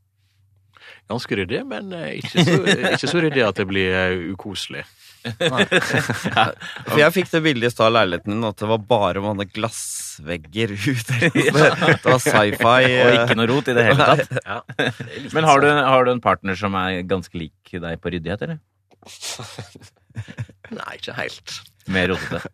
[1.11, 2.59] Ganske ryddig, men eh, ikke så,
[2.95, 3.95] ikke så ryddig at det blir
[4.33, 4.83] ukoselig.
[4.83, 5.03] ukoselig.
[6.89, 9.47] For jeg fikk det bildet i stad av leiligheten din at det var bare vanne
[9.47, 11.13] glassvegger ut.
[11.13, 12.89] Det var sci-fi.
[13.03, 14.41] Og ikke noe rot i det hele tatt.
[14.43, 14.61] Ja.
[15.37, 18.59] Men har du, har du en partner som er ganske lik deg på ryddighet, eller?
[20.73, 21.61] Nei, ikke helt.
[21.93, 22.51] Mer rotete?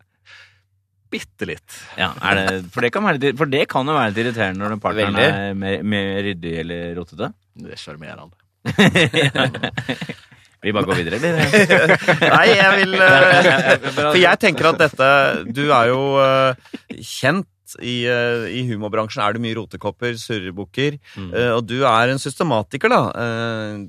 [1.09, 1.77] Bitte litt.
[1.97, 4.75] Ja, er det, for, det kan være, for det kan jo være litt irriterende når
[4.75, 5.29] den partneren Veldig.
[5.49, 7.31] er mer, mer ryddig eller rotete.
[7.59, 8.35] Det er sjarmerende.
[10.59, 11.93] Vi bare går videre, eller?
[12.35, 15.07] Nei, jeg vil eh, For jeg tenker at dette
[15.55, 17.47] Du er jo eh, kjent
[17.79, 19.21] i, eh, i humorbransjen.
[19.21, 20.97] Er det mye rotekopper, surrebukker?
[21.13, 21.29] Mm.
[21.53, 23.01] Og du er en systematiker, da.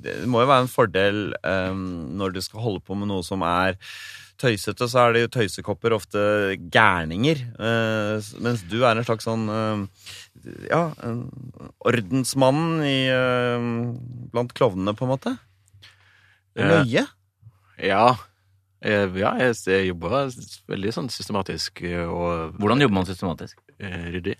[0.04, 1.86] Det må jo være en fordel um,
[2.20, 3.78] når du skal holde på med noe som er
[4.40, 6.22] tøysete, så er det jo tøysekopper ofte
[6.72, 7.42] gærninger.
[7.60, 9.84] eh, mens du er en slags sånn eh,
[10.70, 11.22] Ja, en
[11.86, 13.68] ordensmannen i eh,
[14.32, 15.36] Blant klovnene, på en måte.
[16.56, 16.82] Løye.
[16.84, 17.06] Nøye.
[17.86, 18.06] Ja.
[18.82, 20.30] Eh, Ja, jeg, jeg jobber
[20.68, 23.58] veldig sånn systematisk eh, og Hvordan jobber man systematisk?
[23.80, 24.36] eh, ryddig.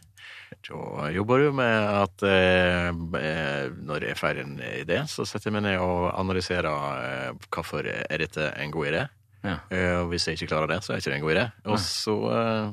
[0.67, 0.77] Så
[1.15, 2.89] jobber du med at eh,
[3.21, 6.67] eh, når jeg ferdig en idé, så setter jeg meg ned og analyserer
[7.05, 9.05] eh, hvorfor er dette en god idé.
[9.45, 9.59] Ja.
[9.73, 11.47] Eh, og hvis jeg ikke klarer det, så er ikke det en god idé.
[11.67, 11.85] Og Nei.
[11.87, 12.73] så uh,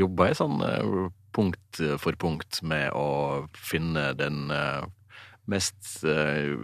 [0.00, 3.08] jobber jeg sånn uh, punkt for punkt med å
[3.56, 4.84] finne den uh,
[5.50, 6.54] mest eh,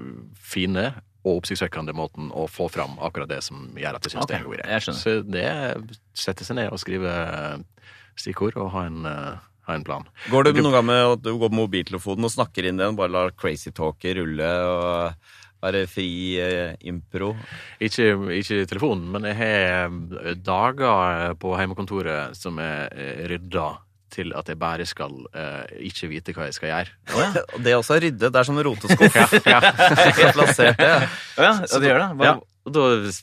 [0.41, 0.87] fine
[1.21, 4.31] og oppsiktsvekkende måten å få fram akkurat det som gjør at jeg syns okay.
[4.31, 4.97] det er en god idé.
[4.97, 7.61] Så det setter seg ned og skriver
[8.19, 10.09] stikkord og ha en, eh, ha en plan.
[10.33, 13.13] Går det noen gang med at du går på mobiltelefonen og snakker inn den, bare
[13.13, 17.35] lar crazy talker rulle og være fri eh, impro?
[17.81, 23.69] Ikke, ikke telefonen, men jeg har dager på hjemmekontoret som er eh, rydda
[24.13, 26.95] til at jeg bare skal uh, ikke vite hva jeg skal gjøre.
[27.57, 28.29] Og det også er ryddet.
[28.31, 29.35] Det er sånn roteskuff.
[29.55, 29.61] ja,
[30.37, 31.03] plassert ja.
[31.39, 32.09] Å ja, ja, det gjør det.
[32.21, 32.39] Hva, Ja,
[32.69, 32.83] og da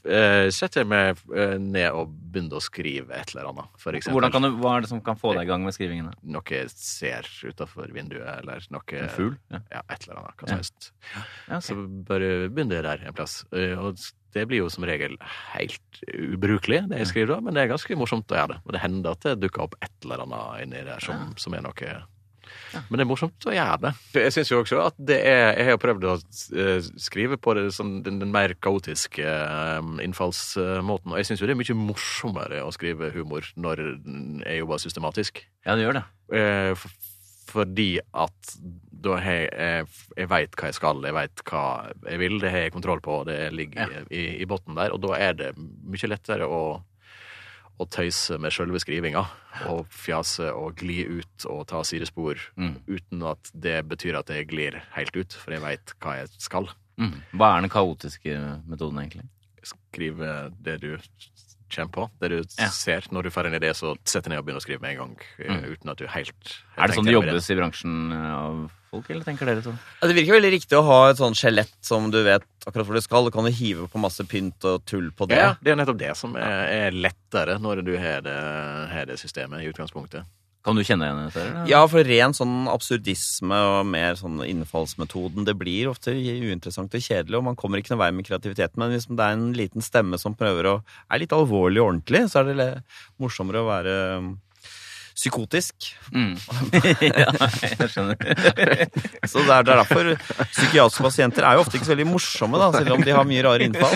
[0.09, 3.69] eh, setter jeg meg eh, ned og begynner å skrive et eller annet.
[3.77, 5.75] For eksempel Hvordan kan du, hva er det som kan få deg i gang med
[5.75, 6.07] skrivingen?
[6.09, 6.17] da?
[6.33, 9.35] noe jeg ser utafor vinduet, eller noe En fugl?
[9.53, 9.61] Ja.
[9.75, 10.39] Ja, et eller annet.
[10.41, 10.49] Hva Ja.
[10.49, 10.89] som helst.
[11.51, 11.77] Ja, Så
[12.09, 13.43] bare begynner jeg der en plass.
[13.53, 14.01] Eh, Og
[14.37, 15.17] det blir jo som regel
[15.53, 18.59] helt ubrukelig, det jeg skriver da, men det er ganske morsomt å gjøre det.
[18.65, 21.65] Og det hender at det dukker opp et eller annet inni der som, som er
[21.65, 21.97] noe
[22.87, 23.91] Men det er morsomt å gjøre det.
[24.21, 26.15] Jeg syns jo også at det er Jeg har jo prøvd å
[26.63, 31.49] eh, skrive på det, sånn, den, den mer kaotiske eh, innfallsmåten, og jeg syns jo
[31.49, 33.83] det er mye morsommere å skrive humor når
[34.45, 35.45] jeg jobber systematisk.
[35.65, 36.07] ja, det gjør det.
[36.37, 36.87] Eh,
[37.47, 38.57] fordi at
[39.01, 39.87] da har jeg Jeg,
[40.17, 41.63] jeg veit hva jeg skal, jeg veit hva
[42.09, 44.03] jeg vil, det har jeg kontroll på, det ligger Ja.
[44.09, 46.81] i, i bunnen der, og da er det mye lettere å
[47.79, 49.21] å tøyse med sjølve skrivinga,
[49.69, 52.79] og fjase og gli ut og ta sidespor, Mm.
[52.89, 56.69] uten at det betyr at jeg glir helt ut, for jeg veit hva jeg skal.
[56.97, 57.21] Mm.
[57.37, 58.33] Hva er den kaotiske
[58.65, 59.27] metoden, egentlig?
[59.63, 60.97] Skrive det du
[61.69, 62.69] kommer på, det du Ja.
[62.69, 63.01] ser.
[63.11, 65.17] Når du får en idé, så setter ned og begynner å skrive med en gang,
[65.37, 65.63] eh, Mm.
[65.77, 69.27] uten at du helt Er det sånn det jobbes i bransjen eh, av folk, eller
[69.27, 69.77] tenker dere sånn?
[70.01, 72.97] Ja, Det virker veldig riktig å ha et sånn skjelett som du vet akkurat hvor
[72.97, 73.27] du skal.
[73.27, 75.39] Du kan jo hive på masse pynt og tull på det.
[75.39, 78.35] Ja, det er nettopp det som er, er lettere når du har det,
[78.91, 80.27] har det systemet i utgangspunktet.
[80.67, 81.43] Kan du kjenne igjen dette?
[81.45, 81.67] eller?
[81.69, 87.37] Ja, for ren sånn absurdisme og mer sånn innfallsmetoden, det blir ofte uinteressant og kjedelig,
[87.39, 88.75] og man kommer ikke noen vei med kreativiteten.
[88.81, 92.25] Men hvis det er en liten stemme som prøver å er litt alvorlig og ordentlig,
[92.27, 93.95] så er det litt morsommere å være
[95.17, 95.89] psykotisk.
[96.13, 96.35] Mm.
[97.01, 97.31] ja,
[97.63, 98.17] jeg skjønner.
[99.31, 100.11] Så det er det er derfor
[100.53, 103.45] psykiatriske pasienter er jo ofte ikke så veldig morsomme, da, selv om de har mye
[103.45, 103.95] rare innfall.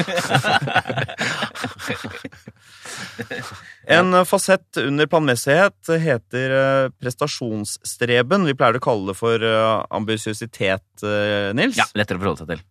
[3.91, 8.45] En fasett under planmessighet heter eh, prestasjonsstreben.
[8.49, 11.79] Vi pleier å kalle det for eh, ambisiøsitet, eh, Nils.
[11.79, 12.63] Ja, lettere å forholde seg til.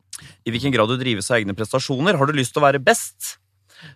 [0.46, 2.18] I hvilken grad du drives av egne prestasjoner.
[2.20, 3.36] Har du lyst til å være best,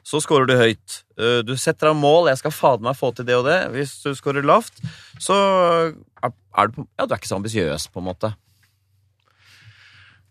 [0.02, 1.02] så scorer du høyt.
[1.18, 3.70] Eh, Du setter av mål 'jeg skal fader meg få til det og det'.
[3.70, 4.80] Hvis du scorer lavt,
[5.18, 8.34] så er du, ja, du er ikke så ambisiøs, på en måte.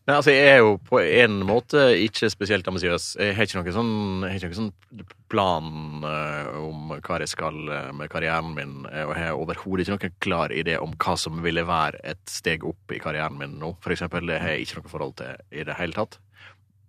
[0.03, 3.15] Nei, altså, jeg er jo på en måte ikke spesielt ambisiøs.
[3.23, 7.91] Jeg har ikke noen sånn, ikke noen sånn plan eh, om hva jeg skal eh,
[7.95, 11.63] med karrieren min, og jeg har overhodet ikke noen klar idé om hva som ville
[11.63, 14.27] være et steg opp i karrieren min nå, for eksempel.
[14.27, 16.19] Det har jeg ikke noe forhold til i det hele tatt.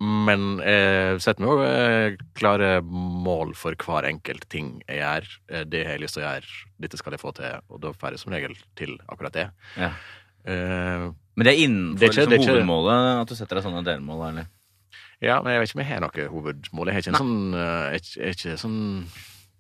[0.05, 5.29] Men jeg setter meg jo eh, klare mål for hver enkelt ting jeg gjør.
[5.51, 7.93] Eh, Det har jeg lyst til å gjøre, dette skal jeg få til, og da
[7.93, 9.47] får jeg som regel til akkurat det.
[9.81, 9.93] Ja.
[10.45, 13.35] Uh, Men det er innenfor Det er ikke- liksom, det er ikke- hovedmålet at du
[13.35, 14.47] setter deg sånne delmål, eller?
[15.23, 16.87] Ja, men jeg vet ikke om jeg har noe hovedmål.
[16.87, 19.07] Jeg har ikke en sånn eh, Jeg jeg ikke sånn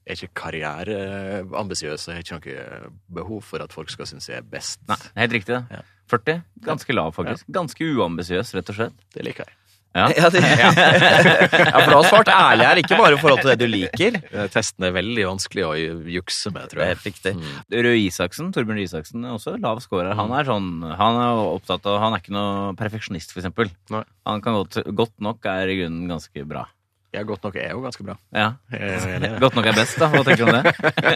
[0.04, 2.06] jeg er ikke karriereambisiøs.
[2.08, 4.80] Jeg har ikke noe behov for at folk skal synes jeg er best.
[4.88, 5.62] Nei, helt riktig det.
[5.78, 5.82] Ja.
[6.12, 6.42] 40.
[6.66, 7.46] Ganske lav, faktisk.
[7.50, 8.92] Ganske uambisiøs, rett og slett.
[9.14, 9.54] Det liker jeg.
[9.94, 10.08] Ja.
[10.10, 10.70] Ja, det, ja.
[10.74, 14.16] for du har svart ærlig her, ikke bare i forhold til det du liker.
[14.24, 15.72] Testene Testen er veldig vanskelig å
[16.16, 16.96] jukse med, Det tror er jeg.
[16.96, 17.34] helt riktig.
[17.38, 17.52] Mm.
[17.86, 20.16] Røe Isaksen, Torbjørn Røe Isaksen, er også lav scorer.
[20.18, 23.70] Han er sånn, han er opptatt av, han er ikke noe perfeksjonist, for eksempel.
[23.94, 24.02] Nei.
[24.26, 26.66] Han kan godt, godt nok er i grunnen ganske bra.
[27.14, 28.16] Ja, godt nok er jo ganske bra.
[28.34, 28.48] Ja.
[28.72, 29.28] Det.
[29.44, 30.08] Godt nok er best, da.
[30.10, 30.72] Hva tenker du om det?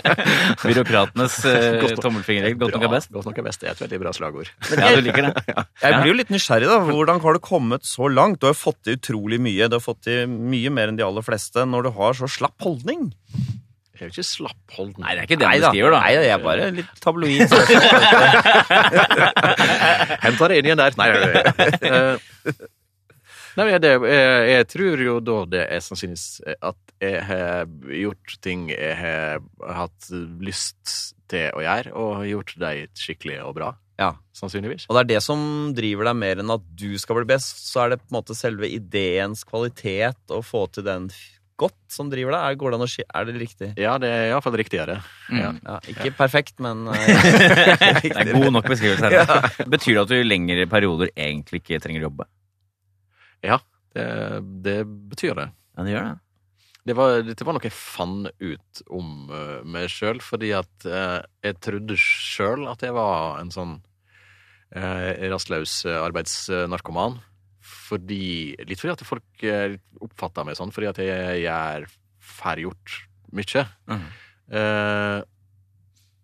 [0.62, 2.58] Byråkratenes eh, Godt nok- tommelfingerregel.
[2.60, 3.10] Godt nok er best.
[3.16, 3.60] Godt nok er best.
[3.64, 4.52] Det er et veldig bra slagord.
[4.78, 5.32] Ja, du liker det?
[5.82, 6.78] Jeg blir jo litt nysgjerrig, da.
[6.86, 8.38] Hvordan har du kommet så langt?
[8.38, 9.66] Du har jo fått til utrolig mye.
[9.66, 12.54] Du har fått til mye mer enn de aller fleste når du har så slapp
[12.62, 13.08] holdning.
[13.98, 15.02] Jeg er jo ikke slappholden.
[15.02, 15.98] Nei, det er ikke det Nei da, beskriver, da.
[16.04, 17.50] Nei, jeg er bare litt tabloid.
[20.22, 20.94] Henta deg inn igjen der.
[21.02, 21.18] Nei, nei,
[21.82, 22.68] nei.
[23.58, 26.26] Eh, Nei, men det, jeg, jeg tror jo da det er sannsynligvis
[26.62, 29.42] at jeg har gjort ting jeg har
[29.74, 30.08] hatt
[30.42, 30.94] lyst
[31.30, 33.72] til å gjøre, og gjort dem skikkelig og bra.
[33.98, 34.12] Ja.
[34.38, 34.86] Sannsynligvis.
[34.88, 35.40] Og det er det som
[35.74, 37.58] driver deg mer enn at du skal bli best.
[37.66, 41.08] Så er det på en måte selve ideens kvalitet, å få til den
[41.58, 42.44] godt, som driver deg.
[42.52, 43.72] Er, går det an å ski- er det riktig?
[43.82, 45.00] Ja, det er iallfall riktigere.
[45.34, 45.58] Mm.
[45.66, 47.08] Ja, ikke perfekt, men eh,
[48.06, 49.10] Det er god nok beskrivelse.
[49.10, 49.66] her.
[49.66, 52.28] Betyr det at du i lengre perioder egentlig ikke trenger å jobbe?
[53.94, 54.08] Det,
[54.64, 55.50] det betyr det.
[55.76, 56.16] Ja, det gjør det.
[56.88, 61.20] Det var, det var noe jeg fant ut om uh, meg sjøl, fordi at uh,
[61.44, 63.74] jeg trodde sjøl at jeg var en sånn
[64.72, 67.18] uh, rastløs arbeidsnarkoman.
[67.68, 69.76] Fordi, litt fordi at folk uh,
[70.06, 71.88] oppfatta meg sånn, fordi at jeg gjør
[72.28, 72.96] får gjort
[73.36, 73.66] mye.
[73.88, 74.08] Mm.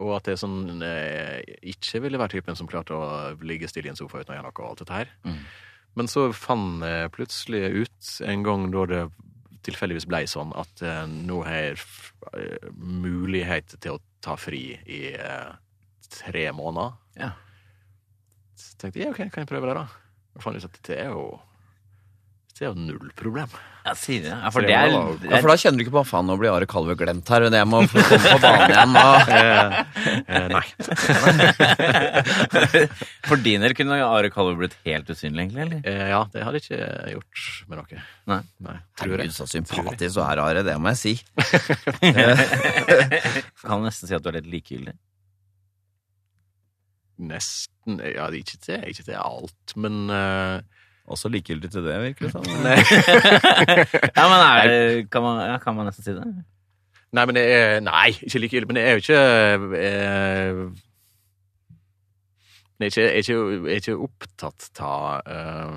[0.05, 3.07] Og at jeg sånn ikke ville være typen som klarte å
[3.45, 5.13] ligge stille i en sofa uten å gjøre noe og alt dette her.
[5.29, 5.43] Mhm.
[5.95, 9.03] Men så fant jeg plutselig ut en gang da det
[9.65, 11.79] tilfeldigvis ble sånn at eh, nå har jeg
[12.37, 15.55] eh, mulighet til å ta fri i eh,
[16.19, 16.99] tre måneder.
[17.21, 17.31] Ja.
[18.59, 19.87] Så tenkte jeg ok, kan jeg prøve det, da?
[20.35, 21.27] Og fant ut at det er jo
[22.55, 23.51] det er jo null problem.
[23.85, 24.31] Ja, sier det.
[24.33, 26.65] Ja, for det er, Ja, For da kjenner du ikke på faen, nå blir Are
[26.71, 27.45] Kalve glemt her.
[27.53, 28.95] Jeg må få komme på banen igjen.
[28.97, 29.09] Da.
[29.35, 29.69] Eh,
[30.25, 30.67] eh, nei.
[33.29, 35.67] For din del kunne Are Kalve blitt helt usynlig, egentlig?
[35.67, 35.81] eller?
[35.91, 38.01] Eh, ja, det hadde jeg ikke gjort med noe.
[38.33, 38.41] Nei.
[38.69, 39.37] Nei, tror Herregud, jeg.
[39.37, 40.63] så sympatisk du er, Are.
[40.71, 41.15] Det må jeg si.
[43.67, 44.97] Kan nesten si at du er litt likegyldig.
[47.35, 50.57] Nesten Ja, ikke til, ikke til alt, men eh,
[51.05, 52.45] Også likegyldig til det, virker det som.
[54.17, 56.25] Ja, men er det, kan, man, ja, kan man nesten si det?
[57.15, 58.69] Nei, men det er Nei, ikke likegyldig.
[58.71, 59.19] Men det er jo ikke
[59.79, 60.63] eh,
[62.81, 65.77] Jeg er ikke, jeg er ikke, jeg er ikke opptatt av eh,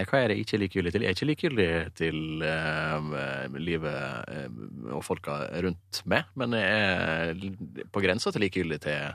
[0.00, 1.04] Hva er det jeg ikke er likegyldig til?
[1.04, 1.68] Jeg er ikke likegyldig
[2.00, 2.18] til
[2.48, 4.00] eh, livet
[4.34, 4.48] eh,
[4.90, 9.14] og folka rundt meg, men jeg er på grensa til likegyldig til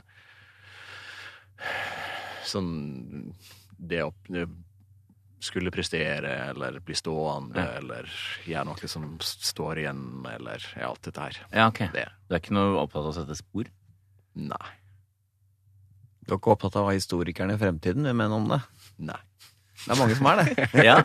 [2.48, 2.72] sånn
[3.80, 4.28] det opp,
[5.40, 7.78] skulle prestere eller bli stående Ja.
[7.80, 8.10] eller
[8.44, 11.38] gjøre noe som står igjen, eller ja, alt dette her.
[11.54, 11.80] Ja, ok.
[11.94, 12.04] Det.
[12.28, 13.70] Du er ikke noe opptatt av å sette spor?
[14.36, 14.74] Nei.
[16.28, 18.60] Du er ikke opptatt av hva historikerne i fremtiden vil mene om det?
[19.00, 19.22] Nei.
[19.80, 20.68] Det er mange som er det.
[20.90, 20.98] Ja,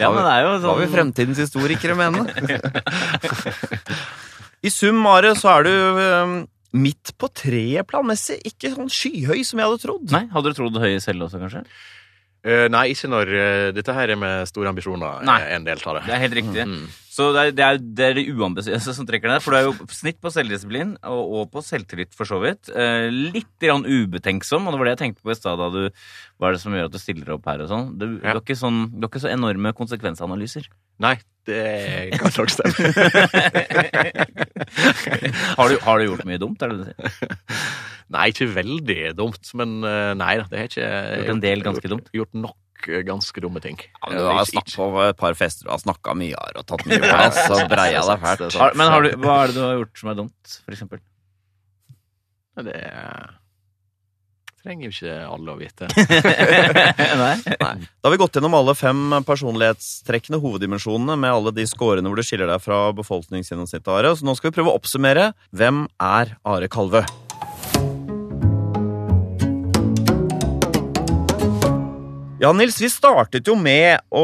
[0.00, 2.24] ja men det er jo Hva vil sånn fremtidens historikere mene?
[4.66, 6.46] I sum, Are, så er du
[6.76, 8.38] midt på treet planmessig.
[8.48, 10.08] Ikke sånn skyhøy som jeg hadde trodd.
[10.16, 11.62] Nei, Hadde du trodd høye selv også, kanskje?
[12.46, 15.40] Eh, nei, ikke når uh, dette her er med store ambisjoner Nei.
[15.42, 16.04] er en del av det.
[16.06, 16.66] Det er helt riktig.
[16.68, 16.84] Mm.
[17.16, 19.40] Så det er det, er, det, er det uambisiøse som trekker deg.
[19.40, 22.68] For du er jo snitt på selvdisiplin og, og på selvtillit, for så vidt.
[22.76, 25.80] Eh, litt grann ubetenksom, og det var det jeg tenkte på i stad da du
[26.36, 27.88] Hva er det som gjør at du stiller opp her og sånn?
[27.96, 28.34] Du, Ja.
[28.36, 30.68] du, ikke sånn, du har ikke så enorme konsekvensanalyser.
[31.00, 31.14] Nei,
[31.48, 32.76] det kan nok stemme.
[35.56, 37.36] Har du, har du gjort mye dumt, er det det du sier?
[38.12, 40.90] nei, ikke veldig dumt, men eh, nei da, det har ikke
[41.22, 42.10] Gjort en del ganske dumt?
[42.12, 42.56] Gjort, gjort nok
[43.06, 43.80] ganske dumme ting.
[43.80, 46.84] Ja, men du har snakket på et par fester, du har snakka mye og tatt
[46.88, 48.60] mye plass og breia deg fælt.
[48.76, 51.02] men har du, hva er det du har gjort som er dumt, for eksempel?
[52.56, 52.80] Det
[54.66, 55.88] trenger jo ikke alle å vite.
[57.22, 57.34] Nei?
[57.46, 57.68] Da
[58.08, 62.50] har vi gått gjennom alle fem personlighetstrekkene, hoveddimensjonene, med alle de scorene hvor du skiller
[62.50, 64.16] deg fra befolkningsgjennomsnittet, Are.
[64.18, 65.30] Så nå skal vi prøve å oppsummere.
[65.54, 67.04] Hvem er Are Kalvø?
[72.36, 74.22] Ja, Nils, vi startet jo med å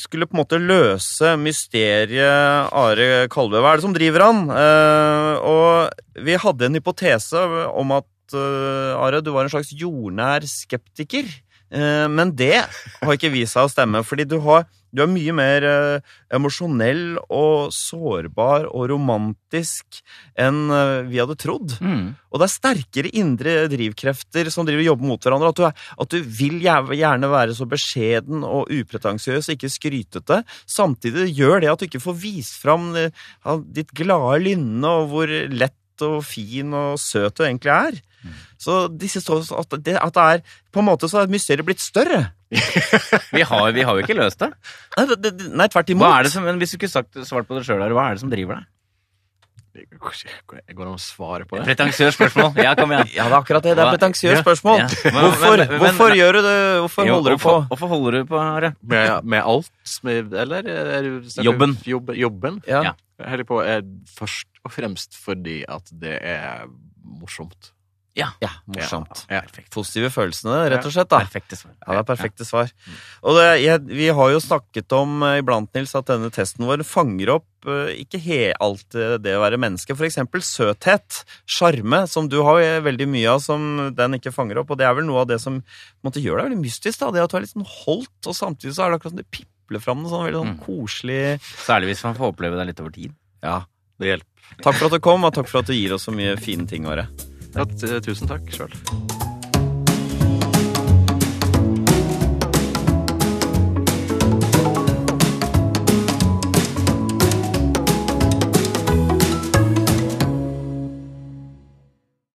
[0.00, 3.60] skulle på en måte løse mysteriet Are Kalve.
[3.60, 4.40] Hva er det som driver han?
[4.48, 10.46] Eh, og vi hadde en hypotese om at, eh, Are, du var en slags jordnær
[10.48, 11.28] skeptiker.
[11.72, 12.64] Eh, men det
[13.00, 17.16] har ikke vist seg å stemme, fordi du, har, du er mye mer eh, emosjonell
[17.32, 20.02] og sårbar og romantisk
[20.38, 21.78] enn eh, vi hadde trodd.
[21.80, 22.12] Mm.
[22.32, 25.52] Og det er sterkere indre drivkrefter som driver og jobber mot hverandre.
[25.52, 30.42] At du, er, at du vil gjerne være så beskjeden og upretensiøs og ikke skrytete.
[30.68, 32.92] Samtidig gjør det at du ikke får vist fram
[33.72, 38.00] ditt glade lynne og hvor lett og fin og søt du egentlig er.
[38.58, 40.42] Så disse står at, det, at det er
[40.72, 42.32] På en måte så er mysteriet blitt større.
[43.32, 44.50] Vi, har, vi har jo ikke løst det.
[44.98, 46.04] Nei, det, det, nei tvert imot.
[46.06, 48.18] Hva er det som, men Hvis du ikke sagt, svart på det sjøl, hva er
[48.18, 48.68] det som driver deg?
[49.72, 49.86] Det
[50.76, 51.64] går an å svare på det.
[51.64, 52.50] Pretensiøst spørsmål.
[52.66, 53.08] Ja, kom igjen.
[53.14, 53.72] Ja, det er akkurat det.
[53.78, 54.82] Det er pretensiøst spørsmål.
[54.82, 54.88] ja.
[55.06, 56.56] Men- Hvorfor, men- men- hvorfor gjør du det?
[56.82, 57.54] Hvorfor Jo, holder du på?
[57.70, 58.72] hvorfor- holder du på, Are?
[58.82, 59.70] Med, med alt?
[60.04, 61.78] Med, eller er du Jobben.
[61.88, 62.60] Jobb, jobben?
[62.68, 62.82] Ja.
[62.90, 62.92] Ja.
[63.22, 63.80] Jeg holder på er
[64.12, 66.66] først og fremst fordi at det er
[67.02, 67.72] morsomt.
[68.14, 68.28] Ja,
[68.68, 69.22] morsomt.
[69.32, 69.40] Ja.
[69.72, 71.08] Positive følelsene, rett og slett.
[71.08, 71.22] da.
[71.24, 71.72] Perfekte svar.
[71.80, 72.72] Ja, det er perfekte svar.
[73.24, 76.84] Og det, jeg, vi har jo snakket om eh, iblant, Nils, at denne testen vår
[76.84, 79.96] fanger opp eh, ikke he, alt eh, det å være menneske.
[79.96, 83.64] For eksempel søthet, sjarme, som du har veldig mye av som
[83.96, 84.74] den ikke fanger opp.
[84.76, 85.62] Og det er vel noe av det som
[86.04, 87.00] måte, gjør deg veldig mystisk.
[87.00, 89.22] da, Det at du er litt sånn holdt, og samtidig så er det akkurat som
[89.24, 90.62] det pipler fram noe sånn veldig sånn Mm.
[90.68, 93.16] koselig Særlig hvis man får oppleve det litt over tid.
[93.42, 93.62] Ja.
[93.96, 94.28] Det hjelper.
[94.60, 96.66] Takk for at du kom, og takk for at du gir oss så mye fine
[96.68, 97.06] ting, Åre.
[97.54, 97.66] Ja,
[98.00, 99.11] tusen takk sjøl.